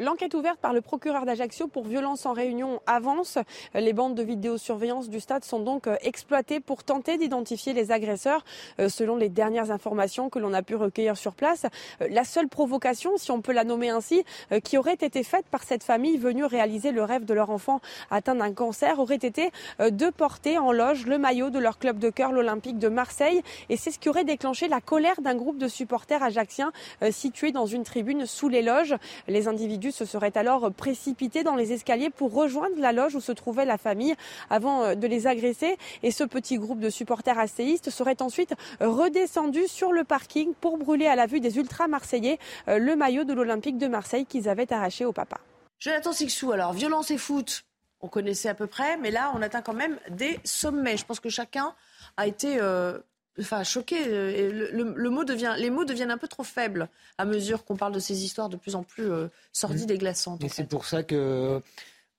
[0.00, 3.36] L'enquête ouverte par le procureur d'Ajaccio pour violence en réunion avance.
[3.74, 8.44] Les bandes de vidéosurveillance du stade sont donc euh, exploitées pour tenter d'identifier les agresseurs.
[8.78, 11.66] Euh, selon les dernières informations que l'on a pu recueillir sur place,
[12.00, 14.22] euh, la seule provocation, si on peut la nommer ainsi,
[14.62, 17.80] qui aurait été faite par cette famille venue réaliser le rêve de leur enfant
[18.10, 22.10] atteint d'un cancer aurait été de porter en loge le maillot de leur club de
[22.10, 23.42] cœur, l'Olympique de Marseille.
[23.68, 26.72] Et c'est ce qui aurait déclenché la colère d'un groupe de supporters ajacciens
[27.10, 28.94] situés dans une tribune sous les loges.
[29.26, 33.32] Les individus se serait alors précipité dans les escaliers pour rejoindre la loge où se
[33.32, 34.14] trouvait la famille
[34.50, 35.76] avant euh, de les agresser.
[36.02, 41.06] Et ce petit groupe de supporters asséistes serait ensuite redescendu sur le parking pour brûler
[41.06, 45.04] à la vue des ultra-marseillais euh, le maillot de l'Olympique de Marseille qu'ils avaient arraché
[45.04, 45.38] au papa.
[45.78, 47.64] Jonathan Sixou, alors violence et foot,
[48.00, 50.96] on connaissait à peu près, mais là on atteint quand même des sommets.
[50.96, 51.74] Je pense que chacun
[52.16, 52.98] a été euh,
[53.40, 53.96] enfin, choqué.
[54.06, 57.92] Euh, le, mot devient, les mots deviennent un peu trop faibles à mesure qu'on parle
[57.92, 60.42] de ces histoires de plus en plus euh, sordides et glaçantes.
[60.42, 61.60] Et c'est pour ça que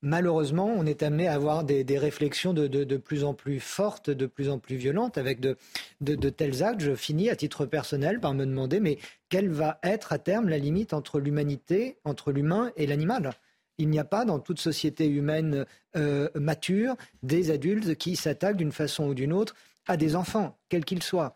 [0.01, 4.49] malheureusement, on est amené à avoir des, réflexions de, plus en plus fortes, de plus
[4.49, 5.57] en plus violentes, avec de,
[6.01, 6.81] de, tels actes.
[6.81, 8.97] Je finis à titre personnel par me demander, mais
[9.29, 13.33] quelle va être à terme la limite entre l'humanité, entre l'humain et l'animal?
[13.77, 15.65] Il n'y a pas dans toute société humaine
[15.95, 19.55] euh, mature des adultes qui s'attaquent d'une façon ou d'une autre
[19.87, 21.35] à des enfants, quels qu'ils soient.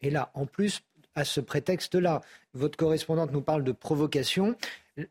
[0.00, 0.82] Et là, en plus,
[1.14, 2.20] à ce prétexte-là,
[2.54, 4.56] votre correspondante nous parle de provocation.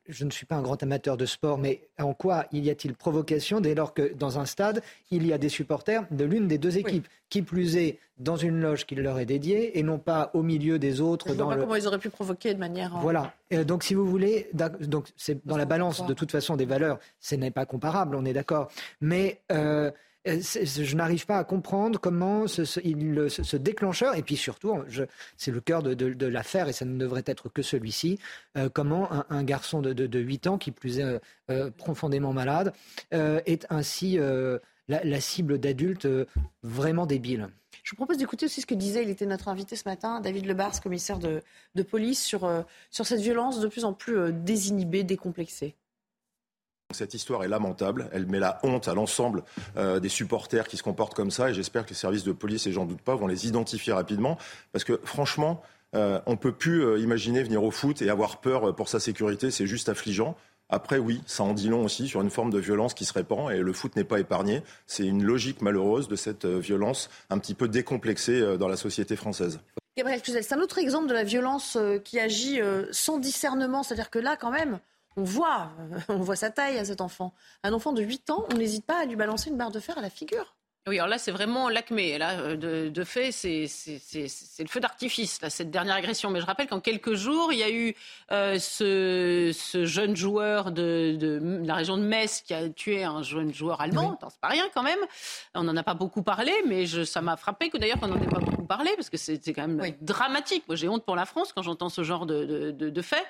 [0.07, 3.59] Je ne suis pas un grand amateur de sport, mais en quoi y a-t-il provocation
[3.59, 6.77] dès lors que dans un stade, il y a des supporters de l'une des deux
[6.77, 10.43] équipes Qui plus est, dans une loge qui leur est dédiée et non pas au
[10.43, 11.27] milieu des autres.
[11.29, 12.95] Je ne vois pas comment ils auraient pu provoquer de manière.
[12.95, 13.33] Euh, voilà.
[13.65, 17.35] donc, si vous voulez, donc c'est dans la balance de toute façon des valeurs, ce
[17.35, 18.69] n'est pas comparable, on est d'accord.
[19.01, 19.91] Mais euh,
[20.37, 24.75] je n'arrive pas à comprendre comment ce, déclencheur, et puis surtout,
[25.37, 28.19] c'est le cœur de, l'affaire, et ça ne devrait être que celui-ci,
[28.57, 31.19] euh, comment un, garçon de, 8 ans, qui plus est
[31.49, 32.73] euh, profondément malade,
[33.11, 34.17] est ainsi
[34.87, 36.07] la, cible d'adultes
[36.63, 37.47] vraiment débiles.
[37.83, 40.45] Je vous propose d'écouter aussi ce que disait, il était notre invité ce matin, David
[40.45, 41.41] Lebars, commissaire de,
[41.83, 42.49] police, sur,
[42.91, 45.75] sur cette violence de plus en plus désinhibée, décomplexée.
[46.91, 48.09] Cette histoire est lamentable.
[48.13, 49.43] Elle met la honte à l'ensemble
[49.77, 51.51] euh, des supporters qui se comportent comme ça.
[51.51, 54.39] Et j'espère que les services de police, et j'en doute pas, vont les identifier rapidement.
[54.71, 55.61] Parce que franchement,
[55.95, 59.51] euh, on peut plus euh, imaginer venir au foot et avoir peur pour sa sécurité.
[59.51, 60.35] C'est juste affligeant.
[60.67, 63.51] Après, oui, ça en dit long aussi sur une forme de violence qui se répand
[63.51, 64.63] et le foot n'est pas épargné.
[64.87, 69.59] C'est une logique malheureuse de cette violence un petit peu décomplexée dans la société française.
[69.97, 72.59] Gabriel Cluzel, c'est un autre exemple de la violence qui agit
[72.91, 73.81] sans discernement.
[73.81, 74.79] C'est-à-dire que là, quand même,
[75.17, 75.71] on voit,
[76.09, 77.33] on voit sa taille à cet enfant.
[77.63, 79.97] Un enfant de 8 ans, on n'hésite pas à lui balancer une barre de fer
[79.97, 80.55] à la figure.
[80.89, 82.17] Oui, alors là, c'est vraiment l'acmé.
[82.17, 83.67] Là, euh, de, de fait, c'est
[84.59, 86.31] le feu d'artifice, cette dernière agression.
[86.31, 87.93] Mais je rappelle qu'en quelques jours, il y a eu
[88.31, 93.21] euh, ce, ce, jeune joueur de, de, la région de Metz qui a tué un
[93.21, 94.17] jeune joueur allemand.
[94.29, 94.97] C'est pas rien quand même.
[95.53, 98.19] On n'en a pas beaucoup parlé, mais je, ça m'a frappé que d'ailleurs qu'on n'en
[98.19, 100.63] ait pas beaucoup parlé, parce que c'est quand même dramatique.
[100.67, 103.25] Moi, j'ai honte pour la France quand j'entends ce genre de, de faits.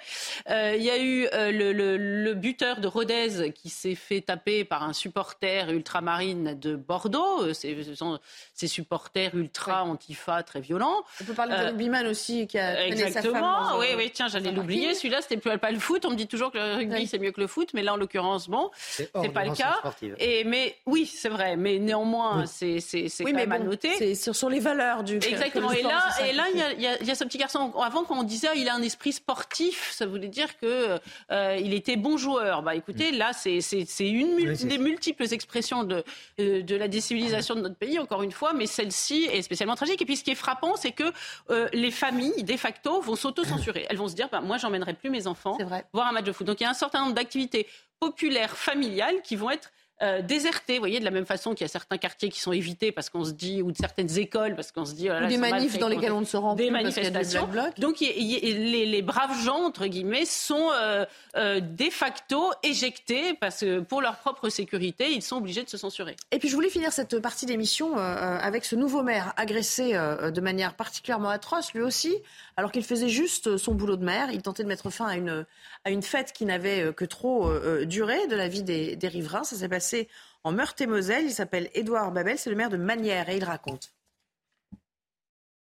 [0.50, 4.64] Euh, il y a eu le, le, le, buteur de Rodez qui s'est fait taper
[4.64, 11.04] par un supporter ultramarine de Bordeaux ces, supporters ultra antifa très violents.
[11.22, 13.78] On peut parler de Rugbyman euh, aussi qui a exactement.
[13.78, 14.94] oui, oui, tiens, j'allais l'oublier.
[14.94, 16.06] Celui-là, c'était plus pas le foot.
[16.06, 17.98] On me dit toujours que le rugby c'est mieux que le foot, mais là, en
[17.98, 19.82] l'occurrence, bon, c'est pas le cas.
[20.18, 24.16] Et mais oui, c'est vrai, mais néanmoins, c'est c'est quand même à noter.
[24.16, 25.16] C'est sur les valeurs du.
[25.16, 25.72] Exactement.
[25.72, 27.74] Et là, et là, il y, a, ce petit garçon.
[27.82, 31.00] Avant, quand on disait il a un esprit sportif, ça voulait dire que
[31.32, 32.62] euh, il était bon joueur.
[32.64, 33.60] Bah, écoutez, là, c'est
[34.00, 36.04] une des multiples expressions de
[36.40, 40.02] euh, de la décivilisation de notre pays, encore une fois, mais celle-ci est spécialement tragique.
[40.02, 41.12] Et puis ce qui est frappant, c'est que
[41.50, 43.86] euh, les familles, de facto, vont s'auto-censurer.
[43.90, 45.58] Elles vont se dire, bah, moi, j'emmènerai plus mes enfants
[45.94, 46.46] voir un match de foot.
[46.46, 47.68] Donc il y a un certain nombre d'activités
[48.00, 49.72] populaires, familiales, qui vont être
[50.02, 50.76] euh, désertés.
[50.76, 53.10] Vous voyez, de la même façon qu'il y a certains quartiers qui sont évités parce
[53.10, 55.10] qu'on se dit, ou de certaines écoles parce qu'on se dit.
[55.10, 57.48] Oh des manifs dans lesquels on ne se rend des manifestations.
[57.78, 64.02] Donc les, braves gens entre guillemets sont euh, euh, de facto éjectés parce que pour
[64.02, 66.16] leur propre sécurité, ils sont obligés de se censurer.
[66.32, 70.76] Et puis je voulais finir cette partie d'émission avec ce nouveau maire agressé de manière
[70.76, 72.16] particulièrement atroce, lui aussi,
[72.60, 74.32] alors qu'il faisait juste son boulot de maire.
[74.32, 77.50] Il tentait de mettre fin à une, fête qui n'avait que trop
[77.86, 79.46] duré de la vie des, riverains.
[79.46, 80.10] Ça s'est passé
[80.44, 81.24] en Meurthe-et-Moselle.
[81.24, 83.94] Il s'appelle Édouard Babel, c'est le maire de Manière et il raconte.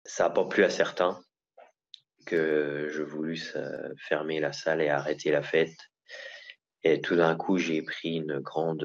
[0.05, 1.21] Ça n'a pas plu à certains
[2.25, 3.55] que je voulus
[3.99, 5.77] fermer la salle et arrêter la fête.
[6.83, 8.85] Et tout d'un coup, j'ai pris une grande,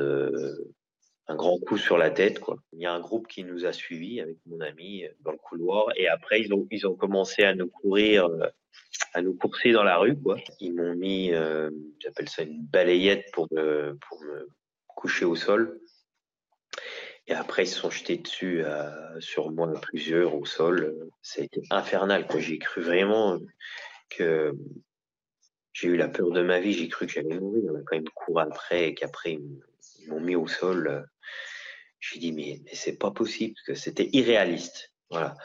[1.28, 2.40] un grand coup sur la tête.
[2.40, 2.58] Quoi.
[2.74, 5.88] Il y a un groupe qui nous a suivis avec mon ami dans le couloir.
[5.96, 8.30] Et après, ils ont, ils ont commencé à nous courir,
[9.14, 10.20] à nous courser dans la rue.
[10.20, 10.38] Quoi.
[10.60, 14.50] Ils m'ont mis, euh, j'appelle ça une balayette pour pour me
[14.88, 15.80] couché au sol.
[17.28, 21.10] Et après, ils se sont jetés dessus euh, sur moi, plusieurs au sol.
[21.22, 22.28] Ça a été infernal.
[22.38, 23.40] J'ai cru vraiment
[24.10, 24.54] que
[25.74, 26.74] j'ai eu la peur de ma vie.
[26.74, 27.72] J'ai cru que j'allais mourir.
[27.72, 29.60] On a quand même couru après et qu'après, ils
[30.08, 31.08] m'ont mis au sol.
[32.00, 34.92] J'ai dit, mais, mais c'est pas possible, que c'était irréaliste.
[35.10, 35.36] Voilà.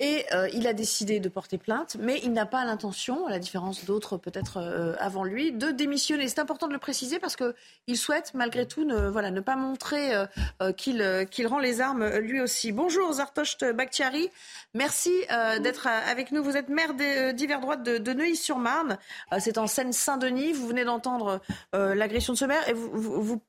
[0.00, 3.38] Et euh, il a décidé de porter plainte, mais il n'a pas l'intention, à la
[3.38, 6.26] différence d'autres peut-être euh, avant lui, de démissionner.
[6.28, 10.14] C'est important de le préciser parce qu'il souhaite malgré tout ne, voilà, ne pas montrer
[10.14, 12.72] euh, qu'il rend les armes lui aussi.
[12.72, 14.30] Bonjour Zartocht Bakhtiari,
[14.74, 15.12] merci
[15.60, 16.42] d'être avec nous.
[16.42, 16.94] Vous êtes maire
[17.34, 18.98] d'hiver droite de, de Neuilly-sur-Marne.
[19.38, 20.52] C'est en Seine-Saint-Denis.
[20.52, 21.40] Vous venez d'entendre
[21.72, 23.42] l'agression de ce maire et vous, vous vous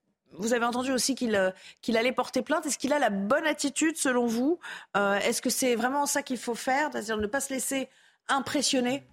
[0.54, 1.52] avez entendu aussi euh,
[1.82, 2.66] qu'il allait porter plainte.
[2.66, 4.60] Est-ce qu'il a la bonne attitude selon vous?
[4.96, 7.90] Euh, Est-ce que c'est vraiment ça qu'il faut faire, c'est-à-dire ne pas se laisser
[8.28, 9.08] impressionner?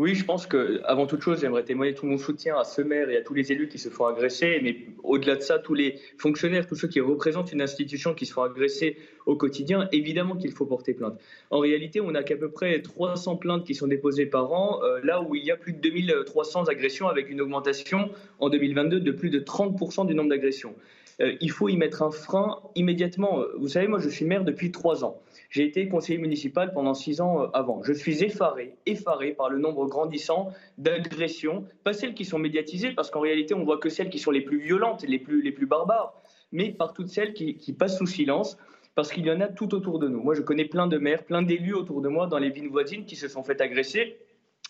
[0.00, 3.10] Oui, je pense que avant toute chose, j'aimerais témoigner tout mon soutien à ce maire
[3.10, 5.98] et à tous les élus qui se font agresser, mais au-delà de ça, tous les
[6.18, 8.96] fonctionnaires, tous ceux qui représentent une institution qui se font agresser
[9.26, 11.18] au quotidien, évidemment qu'il faut porter plainte.
[11.50, 15.00] En réalité, on n'a qu'à peu près 300 plaintes qui sont déposées par an, euh,
[15.02, 19.10] là où il y a plus de 2300 agressions avec une augmentation en 2022 de
[19.10, 20.76] plus de 30% du nombre d'agressions.
[21.20, 23.42] Euh, il faut y mettre un frein immédiatement.
[23.58, 25.20] Vous savez, moi, je suis maire depuis trois ans.
[25.48, 27.82] J'ai été conseiller municipal pendant six ans euh, avant.
[27.82, 33.10] Je suis effaré, effaré par le nombre grandissant d'agressions, pas celles qui sont médiatisées, parce
[33.10, 35.66] qu'en réalité, on voit que celles qui sont les plus violentes, les plus, les plus
[35.66, 36.22] barbares,
[36.52, 38.58] mais par toutes celles qui, qui passent sous silence
[38.94, 40.20] parce qu'il y en a tout autour de nous.
[40.20, 43.04] Moi, je connais plein de maires, plein d'élus autour de moi dans les villes voisines
[43.04, 44.18] qui se sont fait agresser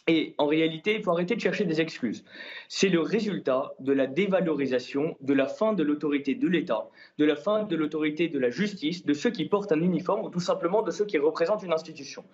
[0.09, 2.25] et en réalité, il faut arrêter de chercher des excuses.
[2.69, 6.89] C'est le résultat de la dévalorisation, de la fin de l'autorité de l'État,
[7.19, 10.31] de la fin de l'autorité de la justice, de ceux qui portent un uniforme ou
[10.31, 12.25] tout simplement de ceux qui représentent une institution.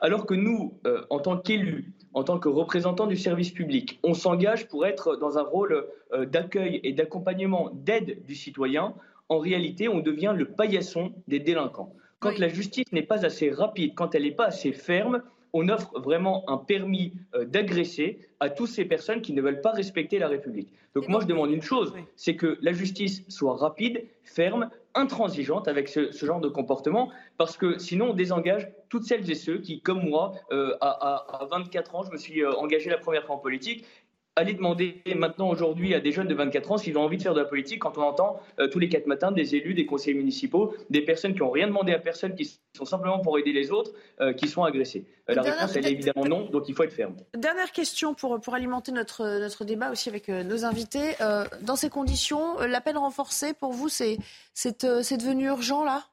[0.00, 4.12] Alors que nous, euh, en tant qu'élus, en tant que représentants du service public, on
[4.12, 8.94] s'engage pour être dans un rôle euh, d'accueil et d'accompagnement, d'aide du citoyen,
[9.30, 11.94] en réalité, on devient le paillasson des délinquants.
[12.18, 15.22] Quand la justice n'est pas assez rapide, quand elle n'est pas assez ferme,
[15.52, 19.72] on offre vraiment un permis euh, d'agresser à toutes ces personnes qui ne veulent pas
[19.72, 20.68] respecter la République.
[20.94, 25.88] Donc moi, je demande une chose, c'est que la justice soit rapide, ferme, intransigeante avec
[25.88, 30.06] ce, genre de comportement, parce que sinon on désengage toutes celles et ceux qui, comme
[30.06, 33.86] moi, euh, à, 24 ans, je me suis euh, engagé la première fois en politique,
[34.34, 37.34] Allez demander maintenant aujourd'hui à des jeunes de 24 ans s'ils ont envie de faire
[37.34, 40.16] de la politique quand on entend euh, tous les quatre matins des élus, des conseillers
[40.16, 43.70] municipaux, des personnes qui n'ont rien demandé à personne, qui sont simplement pour aider les
[43.70, 45.04] autres, euh, qui sont agressés.
[45.28, 47.14] Euh, la réponse, elle est évidemment non, donc il faut être ferme.
[47.36, 51.14] Dernière question pour, pour alimenter notre, notre débat aussi avec nos invités.
[51.60, 54.16] dans ces conditions, la peine renforcée, pour vous, c'est
[54.54, 56.04] devenu urgent là?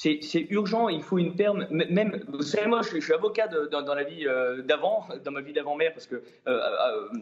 [0.00, 1.66] C'est urgent, il faut une perme.
[1.70, 5.52] Même, vous savez, moi, je, suis avocat dans, la vie euh, d'avant, dans ma vie
[5.52, 6.60] d'avant-maire, parce que euh,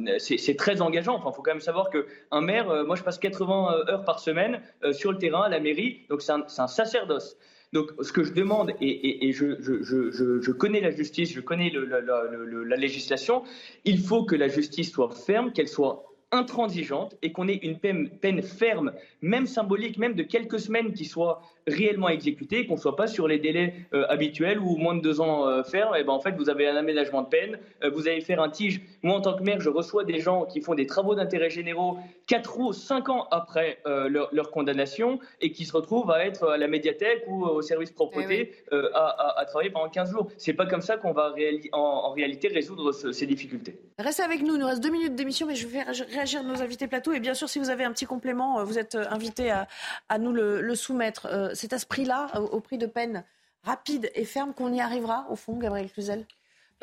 [0.06, 1.16] euh, c'est très engageant.
[1.16, 4.60] Enfin, il faut quand même savoir qu'un maire, moi, je passe 80 heures par semaine
[4.92, 7.36] sur le terrain, à la mairie, donc c'est un, sacerdoce.
[7.72, 13.42] Donc, ce que je demande, et, je, connais la justice, je connais la législation,
[13.84, 18.10] il faut que la justice soit ferme, qu'elle soit intransigeante et qu'on ait une peine,
[18.10, 22.96] peine, ferme, même symbolique, même de quelques semaines qui soit réellement exécuté, qu'on ne soit
[22.96, 26.12] pas sur les délais euh, habituels où moins de deux ans euh, ferme, et ben
[26.12, 28.80] en fait vous avez un aménagement de peine, euh, vous allez faire un tige.
[29.02, 31.98] Moi en tant que maire, je reçois des gens qui font des travaux d'intérêt généraux
[32.26, 36.68] 4 ou 5 ans après leur, condamnation et qui se retrouvent à être à la
[36.68, 40.28] médiathèque ou au service propreté eh à, travailler pendant 15 jours.
[40.36, 41.34] C'est pas comme ça qu'on va
[41.72, 43.78] en, réalité résoudre ces difficultés.
[43.98, 45.84] Restez avec nous, il nous reste deux minutes d'émission, mais je vais
[46.18, 47.12] réagir nos invités plateau.
[47.12, 49.68] Et bien sûr si vous avez un petit complément, vous êtes invité à,
[50.08, 51.50] à nous le, le soumettre.
[51.54, 53.24] C'est à ce prix-là, au, prix de peine
[53.64, 56.26] rapide et ferme, qu'on y arrivera, au fond, Gabriel Cluzel?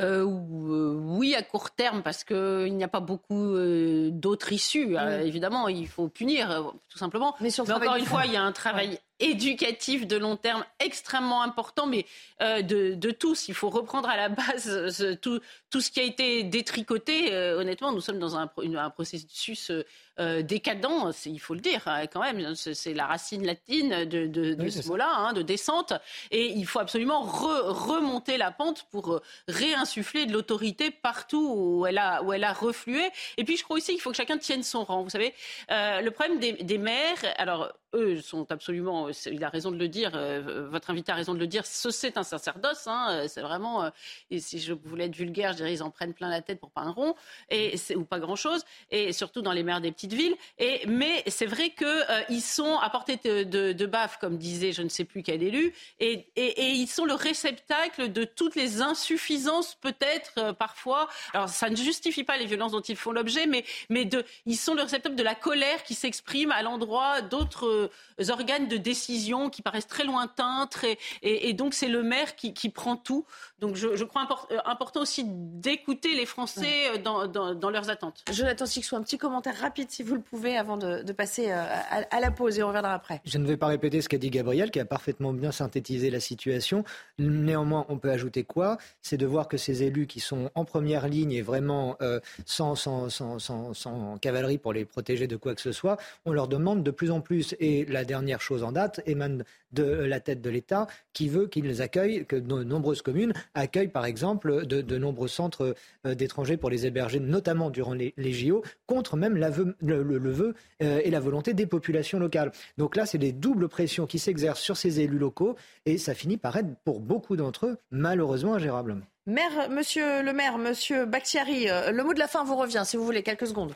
[0.01, 4.97] Euh, euh, oui, à court terme, parce qu'il n'y a pas beaucoup euh, d'autres issues.
[5.23, 7.35] évidemment, il faut punir, tout simplement.
[7.39, 11.87] Mais, encore une fois, il y a un travail éducatif de long terme extrêmement important,
[11.87, 12.05] mais
[12.41, 13.47] de, tous.
[13.47, 15.39] Il faut reprendre à la base tout,
[15.69, 17.33] tout ce qui a été détricoté.
[17.33, 18.47] honnêtement, nous sommes dans un
[18.89, 19.71] processus
[20.19, 24.87] euh, décadent, il faut le dire hein, quand même, c'est la racine latine de, ce
[24.87, 25.93] mot-là, hein, de descente,
[26.31, 32.23] et il faut absolument remonter la pente pour réinsuffler de l'autorité partout où elle, a,
[32.23, 33.01] où elle a reflué.
[33.37, 35.03] Et puis je crois aussi qu'il faut que chacun tienne son rang.
[35.03, 35.33] Vous savez,
[35.71, 39.87] euh, le problème des, des maires, alors eux sont absolument, il a raison de le
[39.87, 43.41] dire, euh, votre invité a raison de le dire, ce c'est un sacerdoce, hein, c'est
[43.41, 43.89] vraiment,
[44.31, 46.71] et si je voulais être vulgaire, je dirais ils en prennent plein la tête pour
[46.71, 47.15] pas un rond,
[47.49, 50.35] et, ou pas grand-chose, et surtout dans les maires des petits ville.
[50.59, 54.81] Et, mais c'est vrai qu'ils euh, sont à portée de, de, baffe, comme disait je
[54.81, 59.75] ne sais plus quel élu, et, et, ils sont le réceptacle de toutes les insuffisances
[59.75, 61.07] peut-être euh, parfois.
[61.33, 64.57] Alors ça ne justifie pas les violences dont ils font l'objet, mais, mais de, ils
[64.57, 67.89] sont le réceptacle de la colère qui s'exprime à l'endroit d'autres
[68.19, 72.53] euh, organes de décision qui paraissent très lointains, très, et, donc c'est le maire qui,
[72.53, 73.25] qui, prend tout.
[73.59, 74.27] Donc je, je crois
[74.65, 78.23] important aussi d'écouter les Français dans, dans, dans, leurs attentes.
[78.31, 82.19] Jonathan soit un petit commentaire rapide si vous le pouvez, avant de, passer euh, à,
[82.19, 83.21] la pause et on reviendra après.
[83.23, 86.19] Je ne vais pas répéter ce qu'a dit Gabriel, qui a parfaitement bien synthétisé la
[86.19, 86.83] situation.
[87.17, 88.77] Néanmoins, on peut ajouter quoi?
[89.01, 92.75] C'est de voir que ces élus qui sont en première ligne et vraiment euh, sans,
[92.75, 96.83] sans, sans, sans, cavalerie pour les protéger de quoi que ce soit, on leur demande
[96.83, 97.55] de plus en plus.
[97.61, 101.81] Et la dernière chose en date émane de la tête de l'État qui veut qu'ils
[101.81, 106.85] accueillent, que de nombreuses communes accueillent par exemple de, nombreux centres euh, d'étrangers pour les
[106.85, 112.17] héberger, notamment durant les, JO, contre même le, vœu euh, et la volonté des populations
[112.17, 112.51] locales.
[112.77, 115.55] Donc là, c'est des doubles pressions qui s'exercent sur ces élus locaux
[115.85, 118.97] et ça finit par être pour beaucoup d'entre eux malheureusement ingérable.
[119.27, 122.95] Maire, monsieur le maire, monsieur Bakhtiari, euh, le mot de la fin vous revient, si
[122.95, 123.73] vous voulez, quelques secondes.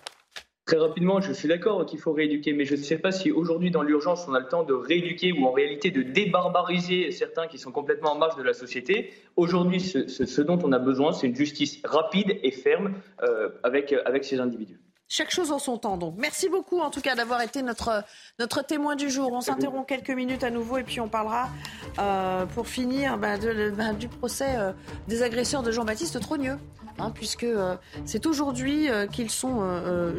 [0.69, 3.71] Très rapidement, je suis d'accord qu'il faut rééduquer, mais je ne sais pas si aujourd'hui,
[3.71, 7.57] dans l'urgence, on a le temps de rééduquer ou en réalité de débarbariser certains qui
[7.57, 9.11] sont complètement en marge de la société.
[9.35, 12.93] Aujourd'hui, ce, dont on a besoin, c'est une justice rapide et ferme
[13.23, 14.79] euh, avec, avec ces individus.
[15.11, 15.97] Chaque chose en son temps.
[15.97, 18.03] Donc, merci beaucoup en tout cas d'avoir été notre,
[18.37, 19.31] notre témoin du jour.
[19.33, 21.49] On s'interrompt quelques minutes à nouveau et puis on parlera
[21.97, 23.37] euh, pour finir bah,
[23.75, 24.71] bah, du procès euh,
[25.07, 26.59] des agresseurs de Jean-Baptiste Trogneux.
[26.99, 29.63] Hein, puisque euh, c'est aujourd'hui qu'ils sont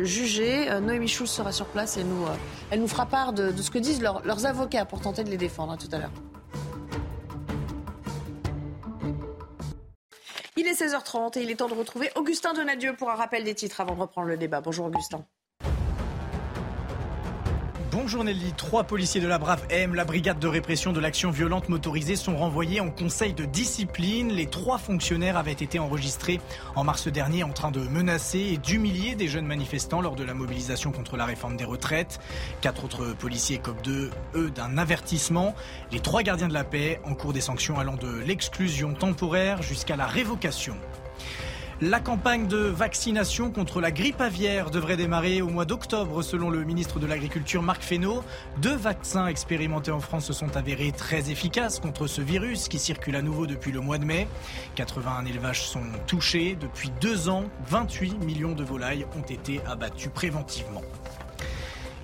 [0.02, 0.68] jugés.
[0.80, 2.26] Noémie Schulz sera sur place et nous,
[2.72, 5.72] elle nous fera part de, ce que disent leurs avocats pour tenter de les défendre
[5.72, 6.12] hein, tout à l'heure.
[10.56, 13.54] Il est 16h30 et il est temps de retrouver Augustin Donadieu pour un rappel des
[13.54, 14.60] titres avant de reprendre le débat.
[14.60, 15.24] Bonjour Augustin.
[18.02, 21.68] Bonjour Nelly, trois policiers de la Brave M, la brigade de répression de l'action violente
[21.68, 24.32] motorisée, sont renvoyés en conseil de discipline.
[24.32, 26.40] Les trois fonctionnaires avaient été enregistrés
[26.76, 30.32] en mars dernier en train de menacer et d'humilier des jeunes manifestants lors de la
[30.32, 32.20] mobilisation contre la réforme des retraites.
[32.62, 35.54] Quatre autres policiers copent de eux, d'un avertissement.
[35.92, 39.96] Les trois gardiens de la paix en cours des sanctions allant de l'exclusion temporaire jusqu'à
[39.96, 40.76] la révocation.
[41.82, 46.62] La campagne de vaccination contre la grippe aviaire devrait démarrer au mois d'octobre selon le
[46.62, 48.22] ministre de l'Agriculture Marc Fesneau.
[48.58, 53.16] Deux vaccins expérimentés en France se sont avérés très efficaces contre ce virus qui circule
[53.16, 54.28] à nouveau depuis le mois de mai.
[54.74, 56.54] 81 élevages sont touchés.
[56.60, 60.82] Depuis deux ans, 28 millions de volailles ont été abattues préventivement.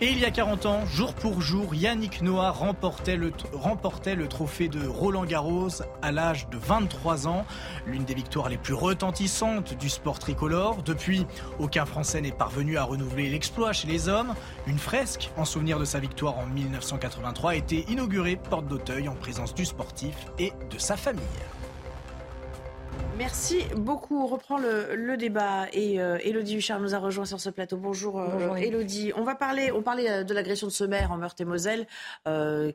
[0.02, 3.30] Et il y a 40 ans, jour pour jour, Yannick Noah remportait le,
[4.28, 5.70] trophée de Roland Garros
[6.02, 7.46] à l'âge de 23 ans,
[7.86, 10.82] l'une des victoires les plus retentissantes du sport tricolore.
[10.82, 11.26] Depuis,
[11.58, 14.34] aucun Français n'est parvenu à renouveler l'exploit chez les hommes.
[14.66, 19.14] Une fresque en souvenir de sa victoire en 1983 a été inaugurée porte d'Auteuil en
[19.14, 21.22] présence du sportif et de sa famille.
[23.18, 24.20] Merci beaucoup.
[24.20, 27.78] On reprend le, débat et euh, Elodie Huchard nous a rejoint sur ce plateau.
[27.78, 29.12] Bonjour, euh, Elodie.
[29.16, 31.86] On va parler, on parlait euh, de l'agression de ce maire en Meurthe-et-Moselle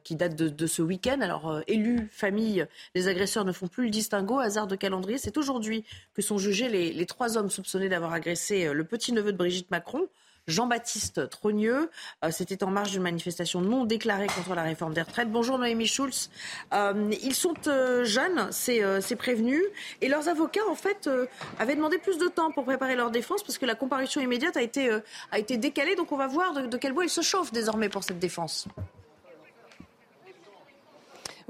[0.04, 1.22] qui date de, ce week-end.
[1.22, 2.66] Alors, élus, famille,
[2.96, 4.40] les agresseurs ne font plus le distinguo.
[4.40, 8.84] Hasard de calendrier, c'est aujourd'hui que sont jugés les trois hommes soupçonnés d'avoir agressé le
[8.84, 10.08] petit-neveu de Brigitte Macron.
[10.52, 11.90] Jean-Baptiste Trogneux.
[12.24, 15.32] Euh, c'était en marge d'une manifestation non déclarée contre la réforme des retraites.
[15.32, 16.30] Bonjour Noémie Schulz.
[16.74, 19.62] Euh, ils sont euh, jeunes, c'est prévenu,
[20.02, 21.10] et leurs avocats en fait
[21.58, 24.62] avaient demandé plus de temps pour préparer leur défense parce que la comparution immédiate a
[24.62, 24.92] été,
[25.32, 25.96] a été décalée.
[25.96, 28.68] Donc on va voir de, de quel bois ils se chauffent désormais pour cette défense.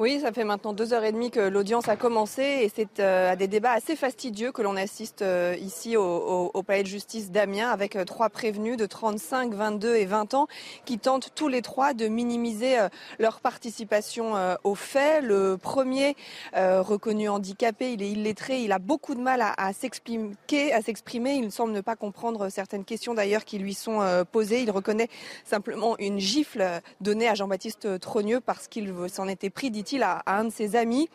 [0.01, 3.33] Oui, ça fait maintenant deux heures et demie que l'audience a commencé et c'est euh,
[3.33, 7.69] à des débats assez fastidieux que l'on assiste euh, ici au, palais de justice d'Amiens
[7.69, 10.47] avec euh, trois prévenus de 35, 22 et 20 ans
[10.85, 12.77] qui tentent tous les trois de minimiser
[13.19, 14.33] leur participation
[14.63, 15.23] aux faits.
[15.23, 16.15] Le premier,
[16.53, 21.35] reconnu handicapé, il est illettré, il a beaucoup de mal à, s'exprimer.
[21.35, 24.61] Il semble ne pas comprendre certaines questions d'ailleurs qui lui sont posées.
[24.61, 25.09] Il reconnaît
[25.43, 30.45] simplement une gifle donnée à Jean-Baptiste Trogneux parce qu'il s'en était pris, dit à, un
[30.45, 31.09] de ses amis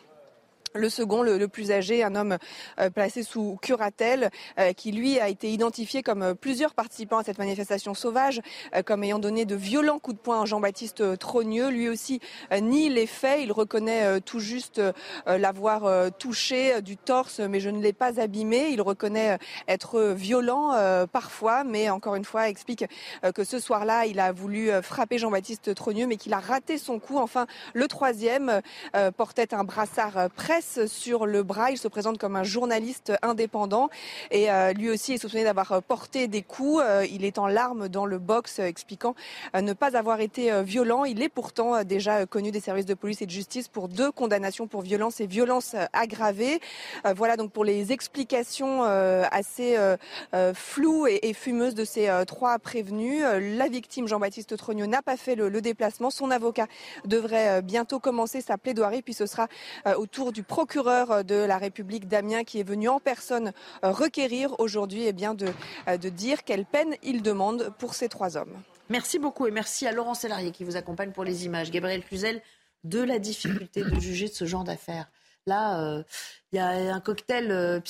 [0.76, 2.38] le second, le, plus âgé, un homme
[2.78, 7.24] euh, placé sous curatelle, euh, qui lui a été identifié comme euh, plusieurs participants à
[7.24, 8.40] cette manifestation sauvage,
[8.84, 11.68] comme ayant donné de violents coups de poing à Jean-Baptiste Trogneux.
[11.68, 12.20] Lui aussi
[12.60, 13.40] nie les faits.
[13.42, 14.80] Il reconnaît tout juste
[15.26, 18.68] l'avoir touché du torse, mais je ne l'ai pas abîmé.
[18.70, 20.72] Il reconnaît être violent
[21.12, 22.84] parfois, mais encore une fois explique
[23.34, 27.18] que ce soir-là, il a voulu frapper Jean-Baptiste Trogneux, mais qu'il a raté son coup.
[27.18, 28.60] Enfin, le troisième
[29.16, 30.30] portait un brassard
[30.86, 31.70] sur le bras.
[31.70, 33.88] Il se présente comme un journaliste indépendant
[34.30, 36.82] et euh, lui aussi est soupçonné d'avoir euh, porté des coups.
[36.84, 39.14] Euh, il est en larmes dans le box expliquant
[39.54, 41.04] ne pas avoir été violent.
[41.04, 44.66] Il est pourtant déjà connu des services de police et de justice pour deux condamnations
[44.66, 46.60] pour violence et violence aggravée.
[47.16, 49.76] Voilà donc pour les explications assez
[50.54, 53.22] floues et fumeuses de ces trois prévenus.
[53.22, 56.10] La victime Jean-Baptiste Trogneux n'a pas fait le déplacement.
[56.10, 56.66] Son avocat
[57.04, 59.48] devrait bientôt commencer sa plaidoirie puis ce sera
[59.96, 65.04] au tour du procureur de la République d'Amiens qui est venu en personne requérir aujourd'hui
[65.06, 65.48] eh bien de,
[65.86, 68.56] de dire quelle peine il demande pour ces trois hommes.
[68.88, 71.70] Merci beaucoup et merci à Laurent Sélarié qui vous accompagne pour les images.
[71.70, 72.40] Gabriel Cluzel,
[72.84, 75.10] de la difficulté de juger de ce genre d'affaires.
[75.48, 76.02] Là, euh,
[76.52, 77.80] il y a un cocktail euh,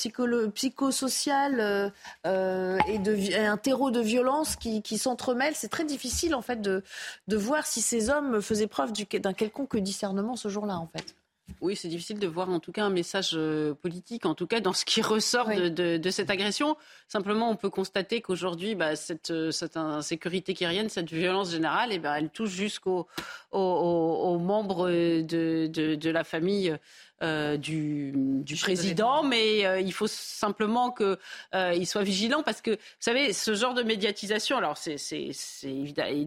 [0.53, 1.91] psychosocial
[2.25, 5.55] euh, et un terreau de violence qui, s'entremêlent.
[5.55, 6.83] C'est très difficile en fait de,
[7.27, 11.15] de voir si ces hommes faisaient preuve d'un quelconque discernement ce jour-là en fait.
[11.61, 14.59] Oui, c'est difficile de voir en tout cas un message euh, politique, en tout cas
[14.59, 16.77] dans ce qui ressort de, cette agression.
[17.07, 21.99] Simplement, on peut constater qu'aujourd'hui, bah, cette, euh, cette, insécurité kyrienne, cette violence générale, eh
[21.99, 23.07] ben, elle touche jusqu'aux
[23.51, 26.77] aux, membres de, de, la famille
[27.23, 28.13] euh, du,
[28.61, 31.17] président, mais euh, il faut simplement qu'il
[31.55, 34.97] euh, soit vigilant parce que, vous savez, ce genre de médiatisation, alors c'est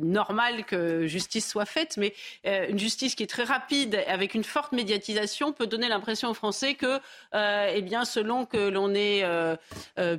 [0.02, 2.12] normal que justice soit faite, mais
[2.44, 6.74] une justice qui est très rapide, avec une forte médiatisation, peut donner l'impression aux Français
[6.74, 6.98] que,
[7.34, 9.24] eh bien, selon que l'on est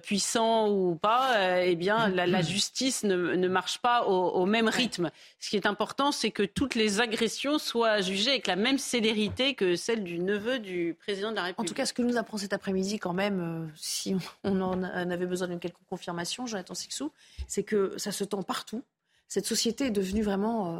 [0.03, 5.11] puissant ou pas, eh bien, la, justice ne, marche pas au, au même rythme.
[5.39, 9.53] Ce qui est important, c'est que toutes les agressions soient jugées avec la même célérité
[9.53, 11.59] que celle du neveu du président de la République.
[11.59, 14.84] En tout cas, ce que nous apprend cet après-midi, quand même, euh, si on en
[14.84, 17.12] avait besoin d'une quelconque confirmation, Jonathan Sixou,
[17.47, 18.84] c'est que ça se tend partout.
[19.28, 20.80] Cette société est devenue vraiment euh,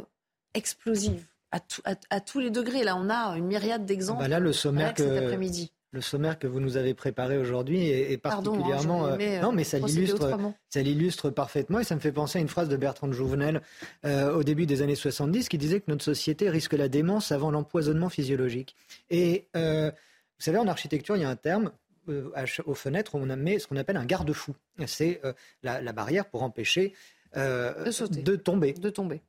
[0.54, 2.82] explosive à, tous les degrés.
[2.82, 4.20] Là, on a une myriade d'exemples.
[4.20, 7.38] Ah bah là, le sommaire que, cet après-midi le sommaire que vous nous avez préparé
[7.38, 9.06] aujourd'hui est, hein, particulièrement.
[9.06, 10.38] Euh, non, mais ça l'illustre,
[10.68, 13.62] ça l'illustre parfaitement et ça me fait penser à une phrase de Bertrand de Jouvenel
[14.04, 18.08] au début des années 70 qui disait que notre société risque la démence avant l'empoisonnement
[18.08, 18.74] physiologique.
[19.10, 21.70] Et vous savez, en architecture, il y a un terme
[22.08, 22.30] euh,
[22.66, 24.54] aux fenêtres, on met ce qu'on appelle un garde-fou.
[24.86, 25.32] C'est euh,
[25.62, 26.94] la, barrière pour empêcher
[27.36, 28.72] euh, de, tomber.
[28.72, 29.20] De tomber.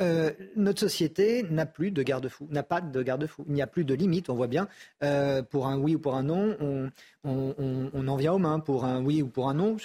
[0.00, 3.44] Euh, notre société n'a plus de garde-fou, n'a pas de garde-fou.
[3.48, 4.30] Il n'y a plus de limite.
[4.30, 4.68] On voit bien,
[5.02, 6.56] euh, pour un oui ou pour un non,
[7.24, 8.60] on, en vient aux mains.
[8.60, 9.76] Pour un oui ou pour un non,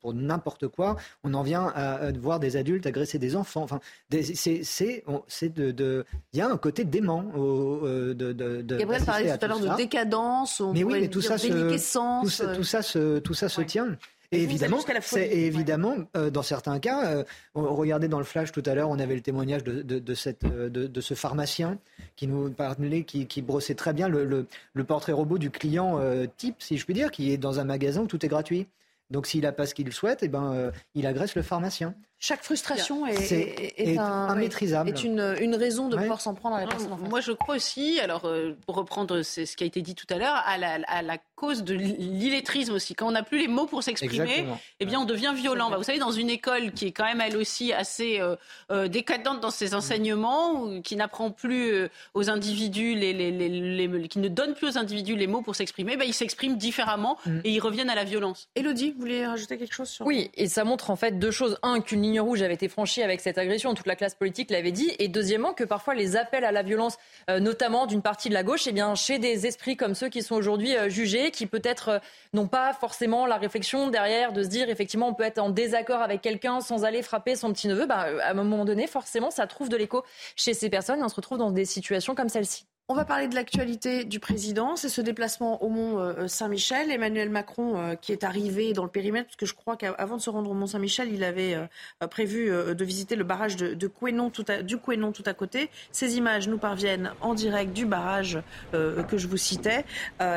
[0.00, 3.62] pour n'importe quoi, on en vient à, voir des adultes agresser des enfants.
[3.62, 7.24] Enfin, c'est de, il y a un côté dément.
[7.36, 11.36] Euh, de, de, Gabriel parlait tout à l'heure de décadence, mais oui, mais tout ça,
[11.38, 13.96] tout ça, tout ça, se, tout ça se tient.
[14.32, 17.24] Et évidemment, c'est évidemment euh, dans certains cas, euh,
[17.54, 20.70] regardez dans le flash tout à l'heure, on avait le témoignage de, de, cette, euh,
[20.70, 21.78] de, ce pharmacien
[22.16, 26.00] qui nous parlait, qui, qui brossait très bien le, le, le portrait robot du client
[26.38, 28.66] type, si je puis dire, qui est dans un magasin où tout est gratuit.
[29.10, 31.94] Donc s'il n'a pas ce qu'il souhaite, eh ben, il agresse le pharmacien.
[32.24, 34.88] Chaque frustration est, est, immaîtrisable.
[34.88, 36.96] Est une, une raison de pouvoir s'en prendre à la personne.
[37.10, 40.18] Moi, je crois aussi, alors euh, pour reprendre ce qui a été dit tout à
[40.18, 42.94] l'heure, à la, à la, cause de l'illettrisme aussi.
[42.94, 44.46] Quand on n'a plus les mots pour s'exprimer,
[44.78, 45.70] eh bien, on devient violent.
[45.70, 48.36] Bah, vous savez, dans une école qui est quand même elle aussi assez euh,
[48.70, 54.20] euh décadente dans ses enseignements, qui n'apprend plus euh, aux individus, les, les, les, qui
[54.20, 57.40] ne donne plus aux individus les mots pour s'exprimer, bah, ils s'expriment différemment mm.
[57.42, 58.48] et ils reviennent à la violence.
[58.54, 61.58] Elodie, vous voulez rajouter quelque chose sur Oui, et ça montre en fait deux choses.
[61.64, 64.92] Un, qu'une rouge avait été franchie avec cette agression, toute la classe politique l'avait dit,
[64.98, 66.96] et deuxièmement que parfois les appels à la violence,
[67.30, 70.22] euh, notamment d'une partie de la gauche, eh bien chez des esprits comme ceux qui
[70.22, 71.98] sont aujourd'hui euh, jugés, qui peut-être euh,
[72.32, 76.02] n'ont pas forcément la réflexion derrière de se dire effectivement on peut être en désaccord
[76.02, 79.46] avec quelqu'un sans aller frapper son petit neveu, bah, à un moment donné forcément ça
[79.46, 80.04] trouve de l'écho
[80.36, 81.00] chez ces personnes.
[81.00, 82.66] Et on se retrouve dans des situations comme celle-ci.
[82.92, 84.76] On va parler de l'actualité du président.
[84.76, 86.90] C'est ce déplacement au Mont euh, Saint-Michel.
[86.90, 90.20] Emmanuel Macron euh, qui est arrivé dans le périmètre, parce que je crois qu'avant de
[90.20, 93.90] se rendre au Mont Saint-Michel, il avait euh, prévu de visiter le barrage de, de
[94.28, 95.70] tout à, du Quénon tout à côté.
[95.90, 99.86] Ces images nous parviennent en direct du barrage que je vous citais.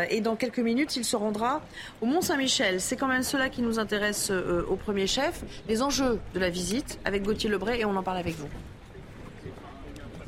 [0.09, 1.61] et dans quelques minutes, il se rendra
[1.99, 2.79] au Mont Saint-Michel.
[2.79, 5.43] C'est quand même cela qui nous intéresse au premier chef.
[5.67, 8.47] Les enjeux de la visite avec Gauthier Lebray et on en parle avec vous.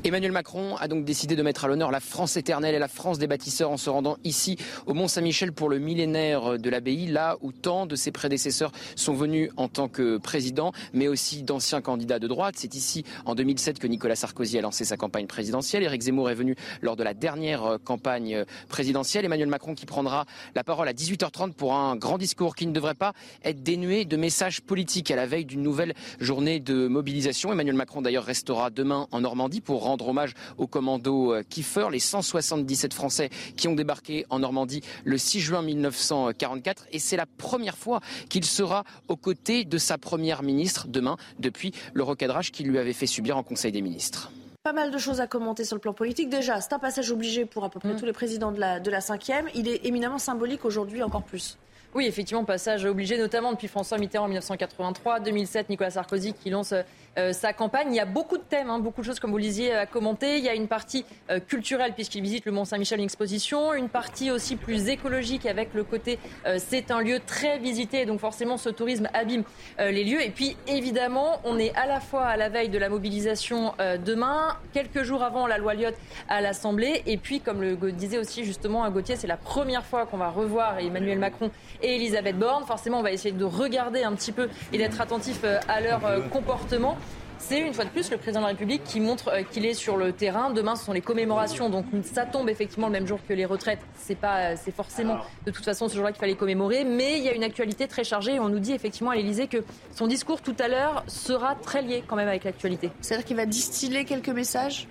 [0.04, 3.18] Emmanuel Macron a donc décidé de mettre à l'honneur la France éternelle et la France
[3.18, 7.36] des bâtisseurs en se rendant ici au Mont Saint-Michel pour le millénaire de l'abbaye, là
[7.42, 12.20] où tant de ses prédécesseurs sont venus en tant que président, mais aussi d'anciens candidats
[12.20, 12.54] de droite.
[12.58, 15.82] C'est ici en 2007 que Nicolas Sarkozy a lancé sa campagne présidentielle.
[15.82, 19.24] Éric Zemmour est venu lors de la dernière campagne présidentielle.
[19.24, 22.94] Emmanuel Macron qui prendra la parole à 18h30 pour un grand discours qui ne devrait
[22.94, 27.52] pas être dénué de messages politiques à la veille d'une nouvelle journée de mobilisation.
[27.52, 31.98] Emmanuel Macron d'ailleurs restera demain en Normandie pour rendre hommage au commando euh, Kiefer, les
[31.98, 36.86] 177 Français qui ont débarqué en Normandie le 6 juin 1944.
[36.92, 41.72] Et c'est la première fois qu'il sera aux côtés de sa première ministre demain, depuis
[41.92, 44.30] le recadrage qu'il lui avait fait subir en Conseil des ministres.
[44.62, 46.28] Pas mal de choses à commenter sur le plan politique.
[46.28, 47.96] Déjà, c'est un passage obligé pour à peu près mm.
[47.96, 51.56] tous les présidents de la, de la 5 Il est éminemment symbolique aujourd'hui encore plus.
[51.94, 56.74] Oui, effectivement, passage obligé, notamment depuis François Mitterrand en 1983, 2007, Nicolas Sarkozy qui lance
[57.18, 57.88] euh, sa campagne.
[57.90, 60.38] Il y a beaucoup de thèmes, hein, beaucoup de choses comme vous lisiez à commenter.
[60.38, 63.88] Il y a une partie euh, culturelle puisqu'il visite le Mont Saint-Michel, une exposition, une
[63.88, 68.56] partie aussi plus écologique avec le côté euh, c'est un lieu très visité, donc forcément
[68.56, 69.42] ce tourisme abîme
[69.78, 70.22] les lieux.
[70.22, 74.56] Et puis évidemment, on est à la fois à la veille de la mobilisation demain,
[74.72, 75.96] quelques jours avant la loi Lyotte
[76.28, 80.06] à l'Assemblée, et puis comme le disait aussi justement à Gauthier, c'est la première fois
[80.06, 81.50] qu'on va revoir Emmanuel Macron
[81.82, 82.64] et Elisabeth Borne.
[82.64, 86.00] Forcément, on va essayer de regarder un petit peu et d'être attentif à leur
[86.30, 86.98] comportement.
[87.38, 89.74] C'est une fois de plus le président de la République qui montre euh, qu'il est
[89.74, 90.50] sur le terrain.
[90.50, 93.78] Demain, ce sont les commémorations, donc ça tombe effectivement le même jour que les retraites.
[93.94, 97.28] C'est pas, c'est forcément de toute façon ce jour-là qu'il fallait commémorer, mais il y
[97.28, 99.64] a une actualité très chargée et on nous dit effectivement à l'Élysée que
[99.94, 102.90] son discours tout à l'heure sera très lié quand même avec l'actualité.
[103.00, 104.88] C'est-à-dire qu'il va distiller quelques messages?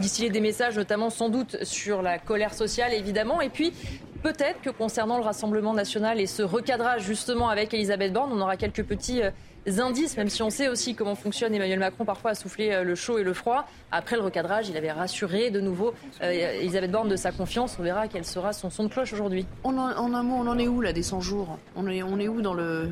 [0.00, 3.40] Distiller des messages, notamment sans doute sur la colère sociale, évidemment.
[3.40, 3.72] Et puis,
[4.24, 8.56] peut-être que concernant le Rassemblement national et ce recadrage justement avec Elisabeth Borne, on aura
[8.56, 9.30] quelques petits euh,
[9.78, 12.94] indices, même si on sait aussi comment fonctionne Emmanuel Macron parfois à souffler euh, le
[12.94, 13.66] chaud et le froid.
[13.90, 17.76] Après le recadrage, il avait rassuré de nouveau euh, Elisabeth Borne de sa confiance.
[17.78, 19.46] On verra quel sera son son de cloche aujourd'hui.
[19.62, 21.58] En, un mot, on en est où là des 100 jours?
[21.76, 22.88] On est, on est où dans le,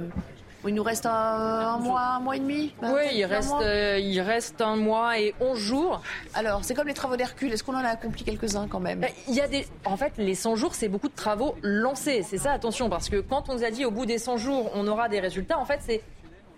[0.68, 2.73] il nous reste un, mois, un mois et demi?
[2.83, 6.03] Oui, il reste, euh, il reste un mois et 11 jours.
[6.35, 7.53] Alors, c'est comme les travaux d'Hercule.
[7.53, 9.05] Est-ce qu'on en a accompli quelques-uns quand même?
[9.29, 9.66] Il y a des...
[9.85, 12.23] En fait, les 100 jours, c'est beaucoup de travaux lancés.
[12.23, 14.70] C'est ça, attention, parce que quand on nous a dit au bout des 100 jours,
[14.75, 16.01] on aura des résultats, en fait, c'est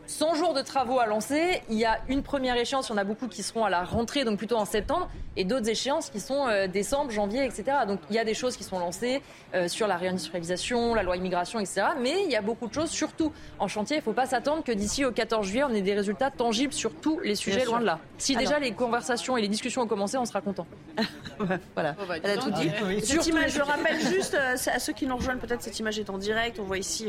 [0.07, 1.63] 100 jours de travaux à lancer.
[1.69, 3.85] Il y a une première échéance, il y en a beaucoup qui seront à la
[3.85, 7.65] rentrée, donc plutôt en septembre, et d'autres échéances qui sont euh, décembre, janvier, etc.
[7.89, 9.23] Donc il y a des choses qui sont lancées
[9.55, 11.87] euh, sur la réindustrialisation, la loi immigration, etc.
[12.01, 13.97] Mais il y a beaucoup de choses, surtout en chantier.
[13.97, 16.73] Il ne faut pas s'attendre que d'ici au 14 juillet, on ait des résultats tangibles
[16.73, 17.99] sur tous les sujets, loin de là.
[18.19, 20.67] Si déjà les conversations et les discussions ont commencé, on sera content.
[21.75, 22.71] voilà, bah, elle a tout dit.
[23.03, 26.11] Cette image, je rappelle juste euh, à ceux qui nous rejoignent, peut-être cette image est
[26.11, 26.59] en direct.
[26.61, 27.09] On voit ici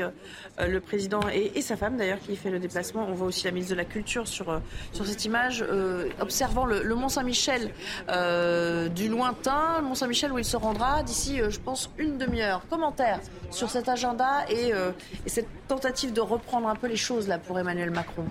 [0.59, 3.51] le président et, et sa femme d'ailleurs qui fait le déplacement on voit aussi la
[3.51, 4.59] ministre de la Culture sur, euh,
[4.93, 7.71] cette image, euh, observant le, Mont Saint-Michel
[8.09, 12.61] euh, du lointain, le Mont Saint-Michel où il se rendra d'ici, je pense, une demi-heure.
[12.69, 13.19] Commentaire
[13.51, 17.59] sur cet agenda et, et, cette tentative de reprendre un peu les choses là pour
[17.59, 18.25] Emmanuel Macron.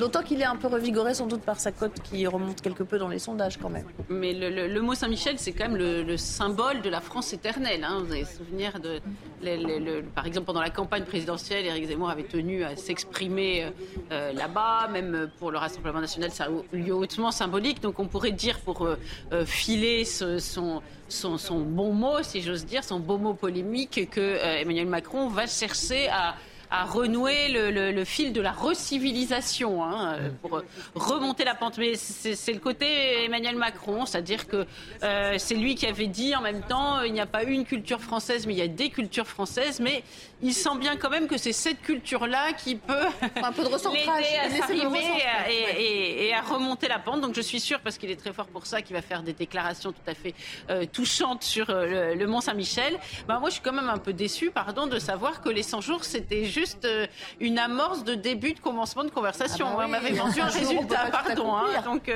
[0.00, 2.98] D'autant qu'il est un peu revigoré sans doute par sa cote qui remonte quelque peu
[2.98, 3.84] dans les sondages quand même.
[4.08, 7.84] Mais le, mot Saint-Michel, c'est quand même le, symbole de la France éternelle.
[7.84, 8.02] Hein.
[8.06, 9.02] Vous avez souvenir de,
[10.14, 13.70] par exemple, pendant la campagne présidentielle, Éric Zemmour avait tenu à s'exprimer euh,
[14.10, 17.82] euh, là-bas, même pour le Rassemblement national, c'est un lieu hautement symbolique.
[17.82, 18.96] Donc on pourrait dire pour euh,
[19.44, 20.80] filer son,
[21.10, 26.08] son, bon mot, si j'ose dire, son beau mot polémique, que Emmanuel Macron va chercher
[26.08, 26.36] à
[26.70, 30.62] à renouer le, fil de la recivilisation hein, pour
[30.94, 31.78] remonter la pente.
[31.78, 34.66] Mais c'est le côté Emmanuel Macron, c'est-à-dire que
[35.02, 38.00] euh, c'est lui qui avait dit en même temps il n'y a pas une culture
[38.00, 39.80] française, mais il y a des cultures françaises.
[39.80, 40.02] Mais
[40.42, 43.06] il sent bien quand même que c'est cette culture-là qui peut
[43.42, 44.08] un peu de l'aider
[44.38, 45.00] à s'arriver
[45.48, 47.20] et, et, à remonter la pente.
[47.20, 49.32] Donc je suis sûre, parce qu'il est très fort pour ça, qu'il va faire des
[49.32, 50.34] déclarations tout à fait
[50.70, 52.98] euh, touchantes sur euh, le, Mont Saint-Michel.
[53.26, 55.80] Bah, moi, je suis quand même un peu déçue, pardon, de savoir que les 100
[55.80, 57.06] jours, c'était juste euh,
[57.40, 59.66] une amorce de début de commencement de conversation.
[59.70, 61.54] Ah bah on m'avait vendu un résultat, pardon.
[61.56, 61.66] Hein.
[61.84, 62.10] donc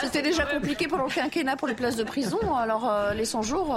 [0.00, 2.54] c'était déjà compliqué pendant le quinquennat pour les places de prison.
[2.54, 3.76] Alors les 100 jours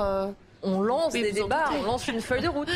[0.66, 2.70] on lance des débats, on lance une feuille de route.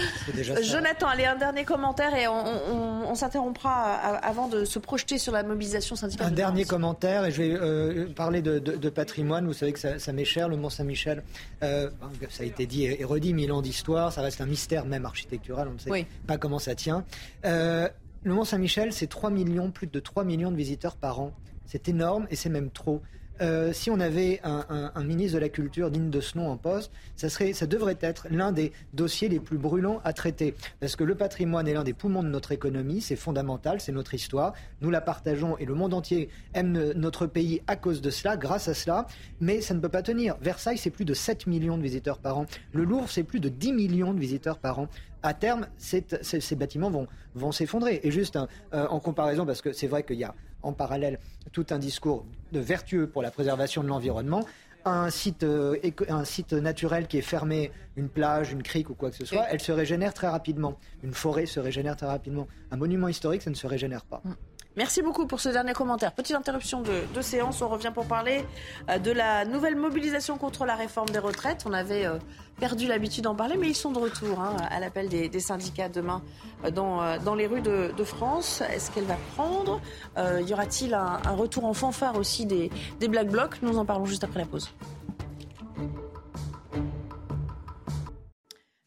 [0.62, 5.96] Jonathan, allez, un dernier commentaire et on, s'interrompra avant de se projeter sur la mobilisation
[5.96, 6.28] syndicale.
[6.28, 9.46] Un dernier commentaire et je vais euh, parler de, patrimoine.
[9.46, 11.24] Vous savez que ça, m'est cher, le Mont Saint-Michel.
[11.64, 11.90] Euh,
[12.30, 14.14] ça a été dit et redit, mille ans d'histoire.
[14.14, 15.68] Ça reste un mystère même architectural.
[15.68, 17.04] On ne sait pas comment ça tient.
[17.46, 17.90] Euh,
[18.24, 21.34] le Mont Saint-Michel, c'est 3 millions, plus de 3 millions de visiteurs par an.
[21.66, 23.02] C'est énorme et c'est même trop.
[23.42, 26.92] Euh, si on avait un, ministre de la Culture digne de ce nom en poste,
[27.16, 30.56] ça, serait, ça devrait être l'un des dossiers les plus brûlants à traiter.
[30.80, 34.14] Parce que le patrimoine est l'un des poumons de notre économie, c'est fondamental, c'est notre
[34.14, 34.54] histoire.
[34.82, 38.68] Nous la partageons et le monde entier aime notre pays à cause de cela, grâce
[38.68, 39.08] à cela.
[39.40, 40.36] Mais ça ne peut pas tenir.
[40.42, 42.46] Versailles, c'est plus de 7 millions de visiteurs par an.
[42.74, 44.90] Le Louvre, c'est plus de 10 millions de visiteurs par an
[45.24, 46.06] à terme, ces,
[46.56, 48.00] bâtiments vont, vont s'effondrer.
[48.04, 48.38] Et juste
[48.74, 50.34] euh, en comparaison, parce que c'est vrai qu'il y a
[50.64, 51.20] en parallèle
[51.52, 54.46] tout un discours de vertueux pour la préservation de l'environnement.
[54.86, 59.12] Un site, euh, un site naturel qui est fermé, une plage, une crique ou quoi
[59.12, 60.78] que ce soit, elle se régénère très rapidement.
[61.04, 62.48] Une forêt se régénère très rapidement.
[62.72, 64.22] Un monument historique, ça ne se régénère pas.
[64.80, 66.14] Merci beaucoup pour ce dernier commentaire.
[66.14, 67.62] Petite interruption de, séance.
[67.62, 68.46] On revient pour parler
[68.90, 71.66] euh, de la nouvelle mobilisation contre la réforme des retraites.
[71.66, 72.18] On avait euh,
[72.62, 76.22] perdu l'habitude d'en parler, mais ils sont de retour hein, à l'appel des, syndicats demain
[76.64, 78.64] euh, dans, dans les rues de, France.
[78.74, 79.82] Est-ce qu'elle va prendre
[80.16, 82.72] Y aura-t-il un, retour en fanfare aussi des,
[83.02, 83.62] des Black Blocs?
[83.62, 84.70] Nous en parlons juste après la pause.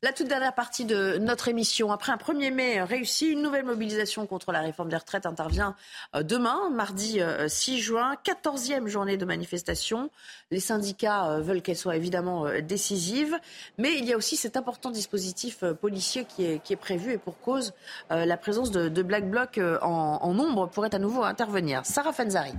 [0.05, 1.93] La toute dernière partie de notre émission.
[1.93, 5.77] Après un 1er mai réussi, une nouvelle mobilisation contre la réforme des retraites intervient
[6.17, 8.17] euh, demain, mardi 6 euh, juin.
[8.25, 10.11] 14e journée de manifestation.
[10.51, 13.39] Les syndicats euh, veulent qu'elle soit évidemment décisive.
[13.79, 17.19] Mais il y a aussi cet important dispositif policier qui est, qui est prévu et
[17.19, 17.73] pour cause,
[18.11, 21.87] la présence de, Black Bloc en, en nombre pourrait à nouveau intervenir.
[21.87, 22.55] Sarah Fanzari.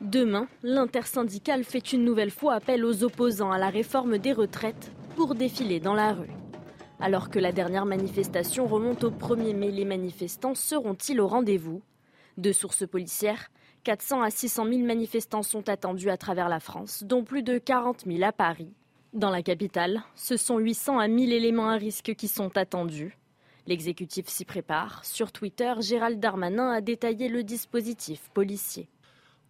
[0.00, 5.34] Demain, l'intersyndicale fait une nouvelle fois appel aux opposants à la réforme des retraites pour
[5.34, 6.32] défiler dans la rue.
[7.00, 11.82] Alors que la dernière manifestation remonte au 1er mai, les manifestants seront-ils au rendez-vous?
[12.38, 13.50] De sources policières,
[13.84, 18.04] 400 à 600 000 manifestants sont attendus à travers la France, dont plus de 40
[18.06, 18.72] 000 à Paris.
[19.12, 23.18] Dans la capitale, ce sont 800 à 1000 éléments à risque qui sont attendus.
[23.66, 25.04] L'exécutif s'y prépare.
[25.04, 28.88] Sur Twitter, Gérald Darmanin a détaillé le dispositif policier.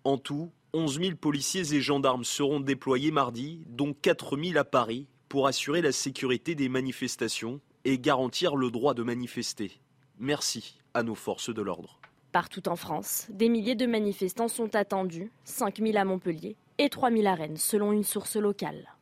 [0.05, 5.07] En tout, 11 000 policiers et gendarmes seront déployés mardi, dont 4 000 à Paris,
[5.33, 9.81] pour assurer la sécurité des manifestations et garantir le droit de manifester.
[10.19, 11.99] Merci à nos forces de l'ordre.
[12.33, 17.11] Partout en France, des milliers de manifestants sont attendus, 5 000 à Montpellier et 3
[17.11, 18.95] 000 à Rennes, selon une source locale.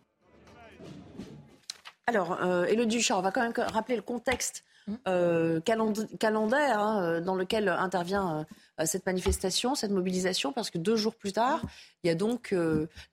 [2.07, 4.63] Alors, euh, Elodie on va quand même rappeler le contexte
[5.09, 8.45] euh, calendaire hein, euh, dans lequel intervient euh,
[8.87, 11.63] cette manifestation, cette mobilisation, parce que deux jours plus tard,
[12.03, 12.55] il y a donc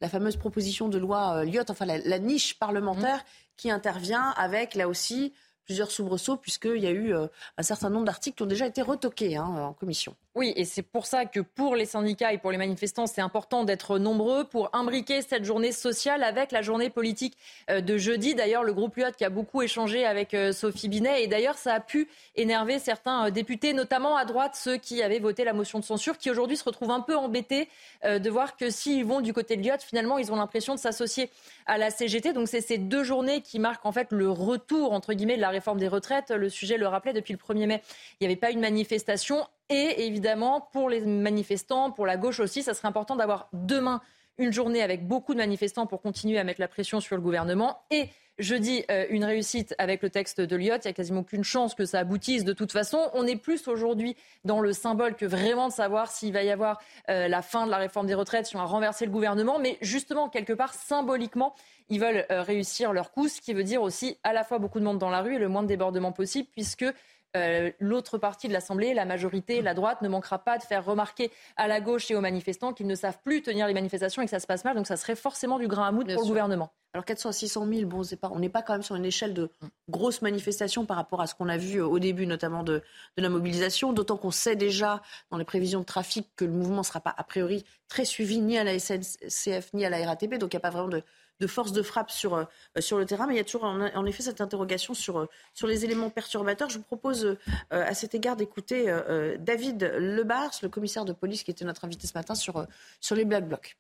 [0.01, 3.23] la fameuse proposition de loi Lyotte, enfin la niche parlementaire
[3.57, 5.33] qui intervient avec là aussi
[5.67, 8.81] plusieurs soubresauts, puisqu'il y a eu euh, un certain nombre d'articles qui ont déjà été
[8.81, 10.15] retoqués hein, en commission.
[10.33, 13.63] Oui, et c'est pour ça que pour les syndicats et pour les manifestants, c'est important
[13.63, 17.37] d'être nombreux pour imbriquer cette journée sociale avec la journée politique
[17.69, 18.33] euh, de jeudi.
[18.33, 21.73] D'ailleurs, le groupe Lyot qui a beaucoup échangé avec euh, Sophie Binet, et d'ailleurs, ça
[21.73, 25.83] a pu énerver certains députés, notamment à droite, ceux qui avaient voté la motion de
[25.83, 27.67] censure, qui aujourd'hui se retrouvent un peu embêtés
[28.03, 31.29] de voir que s'ils vont du côté de Lyot, finalement, ils ont l'impression de s'associer
[31.65, 32.31] à la CGT.
[32.31, 35.49] Donc, c'est ces deux journées qui marquent en fait le retour, entre guillemets, de la
[35.57, 36.31] réforme des retraites.
[36.31, 37.81] Le sujet le rappelait depuis le 1er mai.
[38.19, 39.45] Il n'y avait pas une manifestation.
[39.69, 44.01] Et évidemment, pour les manifestants, pour la gauche aussi, ça serait important d'avoir demain
[44.37, 47.79] une journée avec beaucoup de manifestants pour continuer à mettre la pression sur le gouvernement.
[47.91, 50.85] Et jeudi, euh, une réussite avec le texte de Lyotte.
[50.85, 52.99] Il n'y a quasiment aucune chance que ça aboutisse de toute façon.
[53.13, 54.15] On est plus aujourd'hui
[54.45, 56.79] dans le symbole que vraiment de savoir s'il va y avoir
[57.09, 59.59] euh, la fin de la réforme des retraites, si on va renverser le gouvernement.
[59.59, 61.55] Mais justement, quelque part, symboliquement,
[61.89, 64.79] ils veulent euh, réussir leur coup, ce qui veut dire aussi à la fois beaucoup
[64.79, 66.85] de monde dans la rue et le moins de débordement possible, puisque
[67.37, 71.31] euh, l'autre partie de l'Assemblée, la majorité, la droite, ne manquera pas de faire remarquer
[71.55, 74.31] à la gauche et aux manifestants qu'ils ne savent plus tenir les manifestations et que
[74.31, 74.75] ça se passe mal.
[74.75, 76.71] Donc ça serait forcément du grain à moudre pour le gouvernement.
[76.93, 79.33] Alors 400 à 600 000, bon, pas, on n'est pas quand même sur une échelle
[79.33, 79.49] de
[79.89, 82.81] grosses manifestations par rapport à ce qu'on a vu au début, notamment de,
[83.17, 86.79] de la mobilisation, d'autant qu'on sait déjà dans les prévisions de trafic que le mouvement
[86.79, 90.35] ne sera pas a priori très suivi ni à la SNCF ni à la RATP,
[90.35, 91.03] donc il n'y a pas vraiment de,
[91.39, 92.45] de force de frappe sur, euh,
[92.79, 93.27] sur le terrain.
[93.27, 96.69] Mais il y a toujours en, effet cette interrogation sur, euh, sur les éléments perturbateurs.
[96.69, 97.35] Je vous propose euh,
[97.69, 98.93] à cet égard d'écouter
[99.39, 102.65] David Lebars, le commissaire de police qui était notre invité ce matin sur,
[102.99, 103.77] sur les Black Blocs.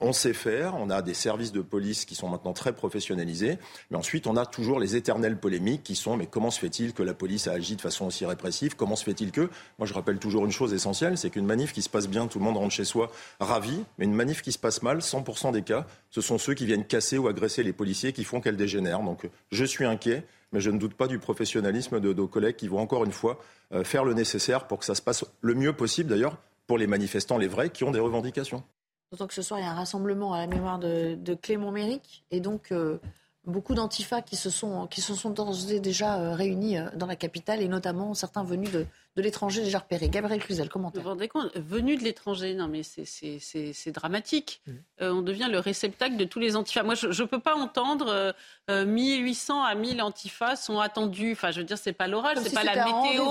[0.00, 3.58] On sait faire, on a des services de police qui sont maintenant très professionnalisés,
[3.90, 7.04] mais ensuite on a toujours les éternelles polémiques qui sont mais comment se fait-il que
[7.04, 8.74] la police a agi de façon aussi répressive?
[8.74, 11.80] Comment se fait-il que Moi je rappelle toujours une chose essentielle, c'est qu'une manif qui
[11.80, 14.58] se passe bien, tout le monde rentre chez soi ravi, mais une manif qui se
[14.58, 18.12] passe mal, 100% des cas, ce sont ceux qui viennent casser ou agresser les policiers
[18.12, 18.98] qui font qu'elle dégénère.
[19.00, 22.66] Donc je suis inquiet, mais je ne doute pas du professionnalisme de nos collègues qui
[22.66, 23.38] vont encore une fois
[23.72, 26.36] euh, faire le nécessaire pour que ça se passe le mieux possible d'ailleurs
[26.66, 28.64] pour les manifestants, les vrais, qui ont des revendications.
[29.14, 32.24] D'autant que ce soir, il y a un rassemblement à la mémoire de, Clément Méric.
[32.32, 32.98] Et donc, euh,
[33.44, 35.32] beaucoup d'antifas qui se sont, qui se sont
[35.80, 40.08] déjà euh, réunis euh, dans la capitale, et notamment certains venus de, l'étranger déjà repérés.
[40.08, 41.00] Gabriel Cluzel, commentaire.
[41.00, 44.60] Vous vous rendez compte Venus de l'étranger, non mais c'est dramatique.
[44.66, 44.72] Mmh.
[45.02, 46.82] on devient le réceptacle de tous les antifas.
[46.82, 48.34] Moi, je ne peux pas entendre
[48.68, 51.34] 1800 à 1000 antifas sont attendus.
[51.34, 53.24] Enfin, je veux dire, c'est pas l'orage, c'est pas la météo,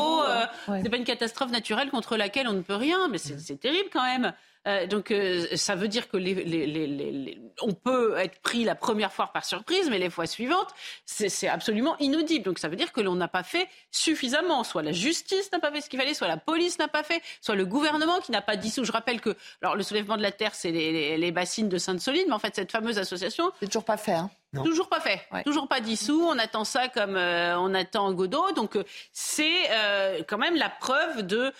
[0.81, 3.09] c'est pas une catastrophe naturelle contre laquelle on ne peut rien.
[3.09, 4.31] Mais c'est terrible quand même.
[4.67, 9.27] Euh, donc euh, ça veut dire que les, on peut être pris la première fois
[9.27, 10.69] par surprise, mais les fois suivantes,
[11.05, 12.45] c'est absolument inaudible.
[12.45, 14.63] Donc ça veut dire que l'on n'a pas fait suffisamment.
[14.63, 17.21] Soit la justice n'a pas fait ce qu'il fallait, soit la police n'a pas fait,
[17.41, 18.85] soit le gouvernement qui n'a pas dissous.
[18.85, 22.33] Je rappelle que alors le soulèvement de la terre, c'est les, bassines de Sainte-Soline, mais
[22.33, 24.13] en fait cette fameuse association, c'est toujours pas fait.
[24.13, 24.29] Hein.
[24.61, 26.21] Toujours pas fait, toujours pas dissous.
[26.29, 28.51] On attend ça comme euh, on attend Godot.
[28.51, 31.51] Donc euh, c'est euh, quand même la preuve de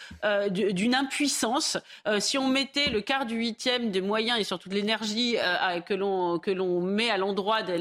[0.50, 1.78] d'une impuissance.
[2.20, 5.36] si on mettait le quart du huitième des moyens et surtout de l'énergie
[5.86, 7.74] que l'on que l'on met à l'endroit de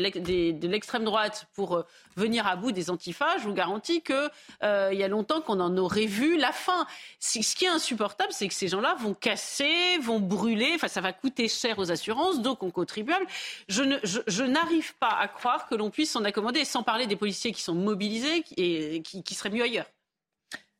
[0.66, 1.84] l'extrême droite pour
[2.16, 4.28] venir à bout des antifas, je vous garantis que
[4.62, 6.86] il y a longtemps qu'on en aurait vu la fin.
[7.20, 10.72] Ce qui est insupportable, c'est que ces gens-là vont casser, vont brûler.
[10.74, 13.26] Enfin, ça va coûter cher aux assurances, donc aux contribuables.
[13.68, 17.06] Je ne, je, je n'arrive pas à croire que l'on puisse s'en accommoder, sans parler
[17.06, 19.86] des policiers qui sont mobilisés et qui seraient mieux ailleurs.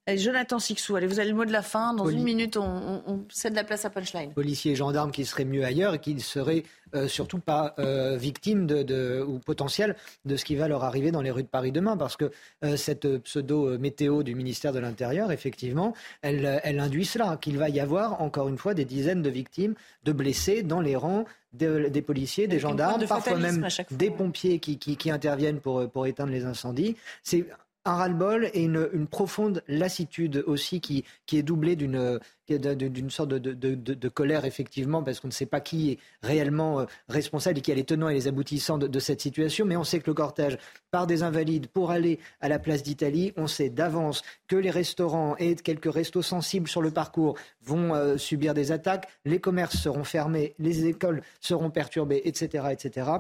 [0.09, 1.95] Jonathan Sixou, allez, vous avez le mot de la fin.
[1.95, 4.33] Dans une minute, on, cède la place à Punchline.
[4.33, 6.65] Policiers et gendarmes qui seraient mieux ailleurs et qui ne seraient
[6.95, 11.23] euh, surtout pas euh, victimes de, ou potentiels de ce qui va leur arriver dans
[11.23, 11.97] les rues de Paris demain.
[11.97, 12.33] Parce que
[12.65, 17.79] euh, cette pseudo-météo du ministère de l'Intérieur, effectivement, elle, elle induit cela, qu'il va y
[17.79, 22.49] avoir encore une fois des dizaines de victimes, de blessés dans les rangs des policiers,
[22.49, 26.97] des gendarmes, parfois même des pompiers qui, qui, qui, interviennent pour, pour éteindre les incendies.
[27.23, 27.45] C'est
[27.85, 32.21] un ras-le-bol et une, profonde lassitude aussi qui, qui est doublée d'une
[32.59, 37.59] d'une sorte de, colère, effectivement, parce qu'on ne sait pas qui est réellement euh, responsable
[37.59, 39.65] et qui a les tenants et les aboutissants de, cette situation.
[39.65, 40.59] Mais on sait que le cortège
[40.91, 43.33] part des Invalides pour aller à la place d'Italie.
[43.37, 48.17] On sait d'avance que les restaurants et quelques restos sensibles sur le parcours vont euh,
[48.17, 49.09] subir des attaques.
[49.25, 52.67] Les commerces seront fermés, les écoles seront perturbées, etc.
[52.71, 53.11] etc.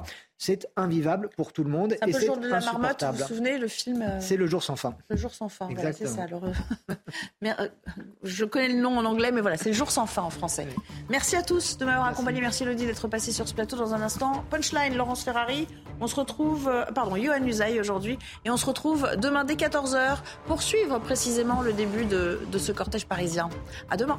[0.44, 1.94] C'est invivable pour tout le monde.
[1.96, 4.36] C'est un peu le jour de la marmotte, vous vous souvenez, le film euh, C'est
[4.36, 4.96] le jour sans fin.
[5.08, 6.26] Le jour sans fin, c'est ça.
[7.40, 7.54] Mais,
[8.24, 10.66] je connais le nom en anglais mais voilà, c'est le jour sans fin en français.
[11.08, 12.40] Merci à tous de m'avoir accompagné.
[12.40, 14.44] Merci Elodie d'être passé sur ce plateau dans un instant.
[14.50, 15.68] Punchline, Laurence Ferrari.
[16.00, 18.18] On se retrouve, euh, pardon, Johan Usaï aujourd'hui.
[18.44, 22.72] Et on se retrouve demain dès 14h pour suivre précisément le début de, de ce
[22.72, 23.48] cortège parisien.
[23.90, 24.18] À demain.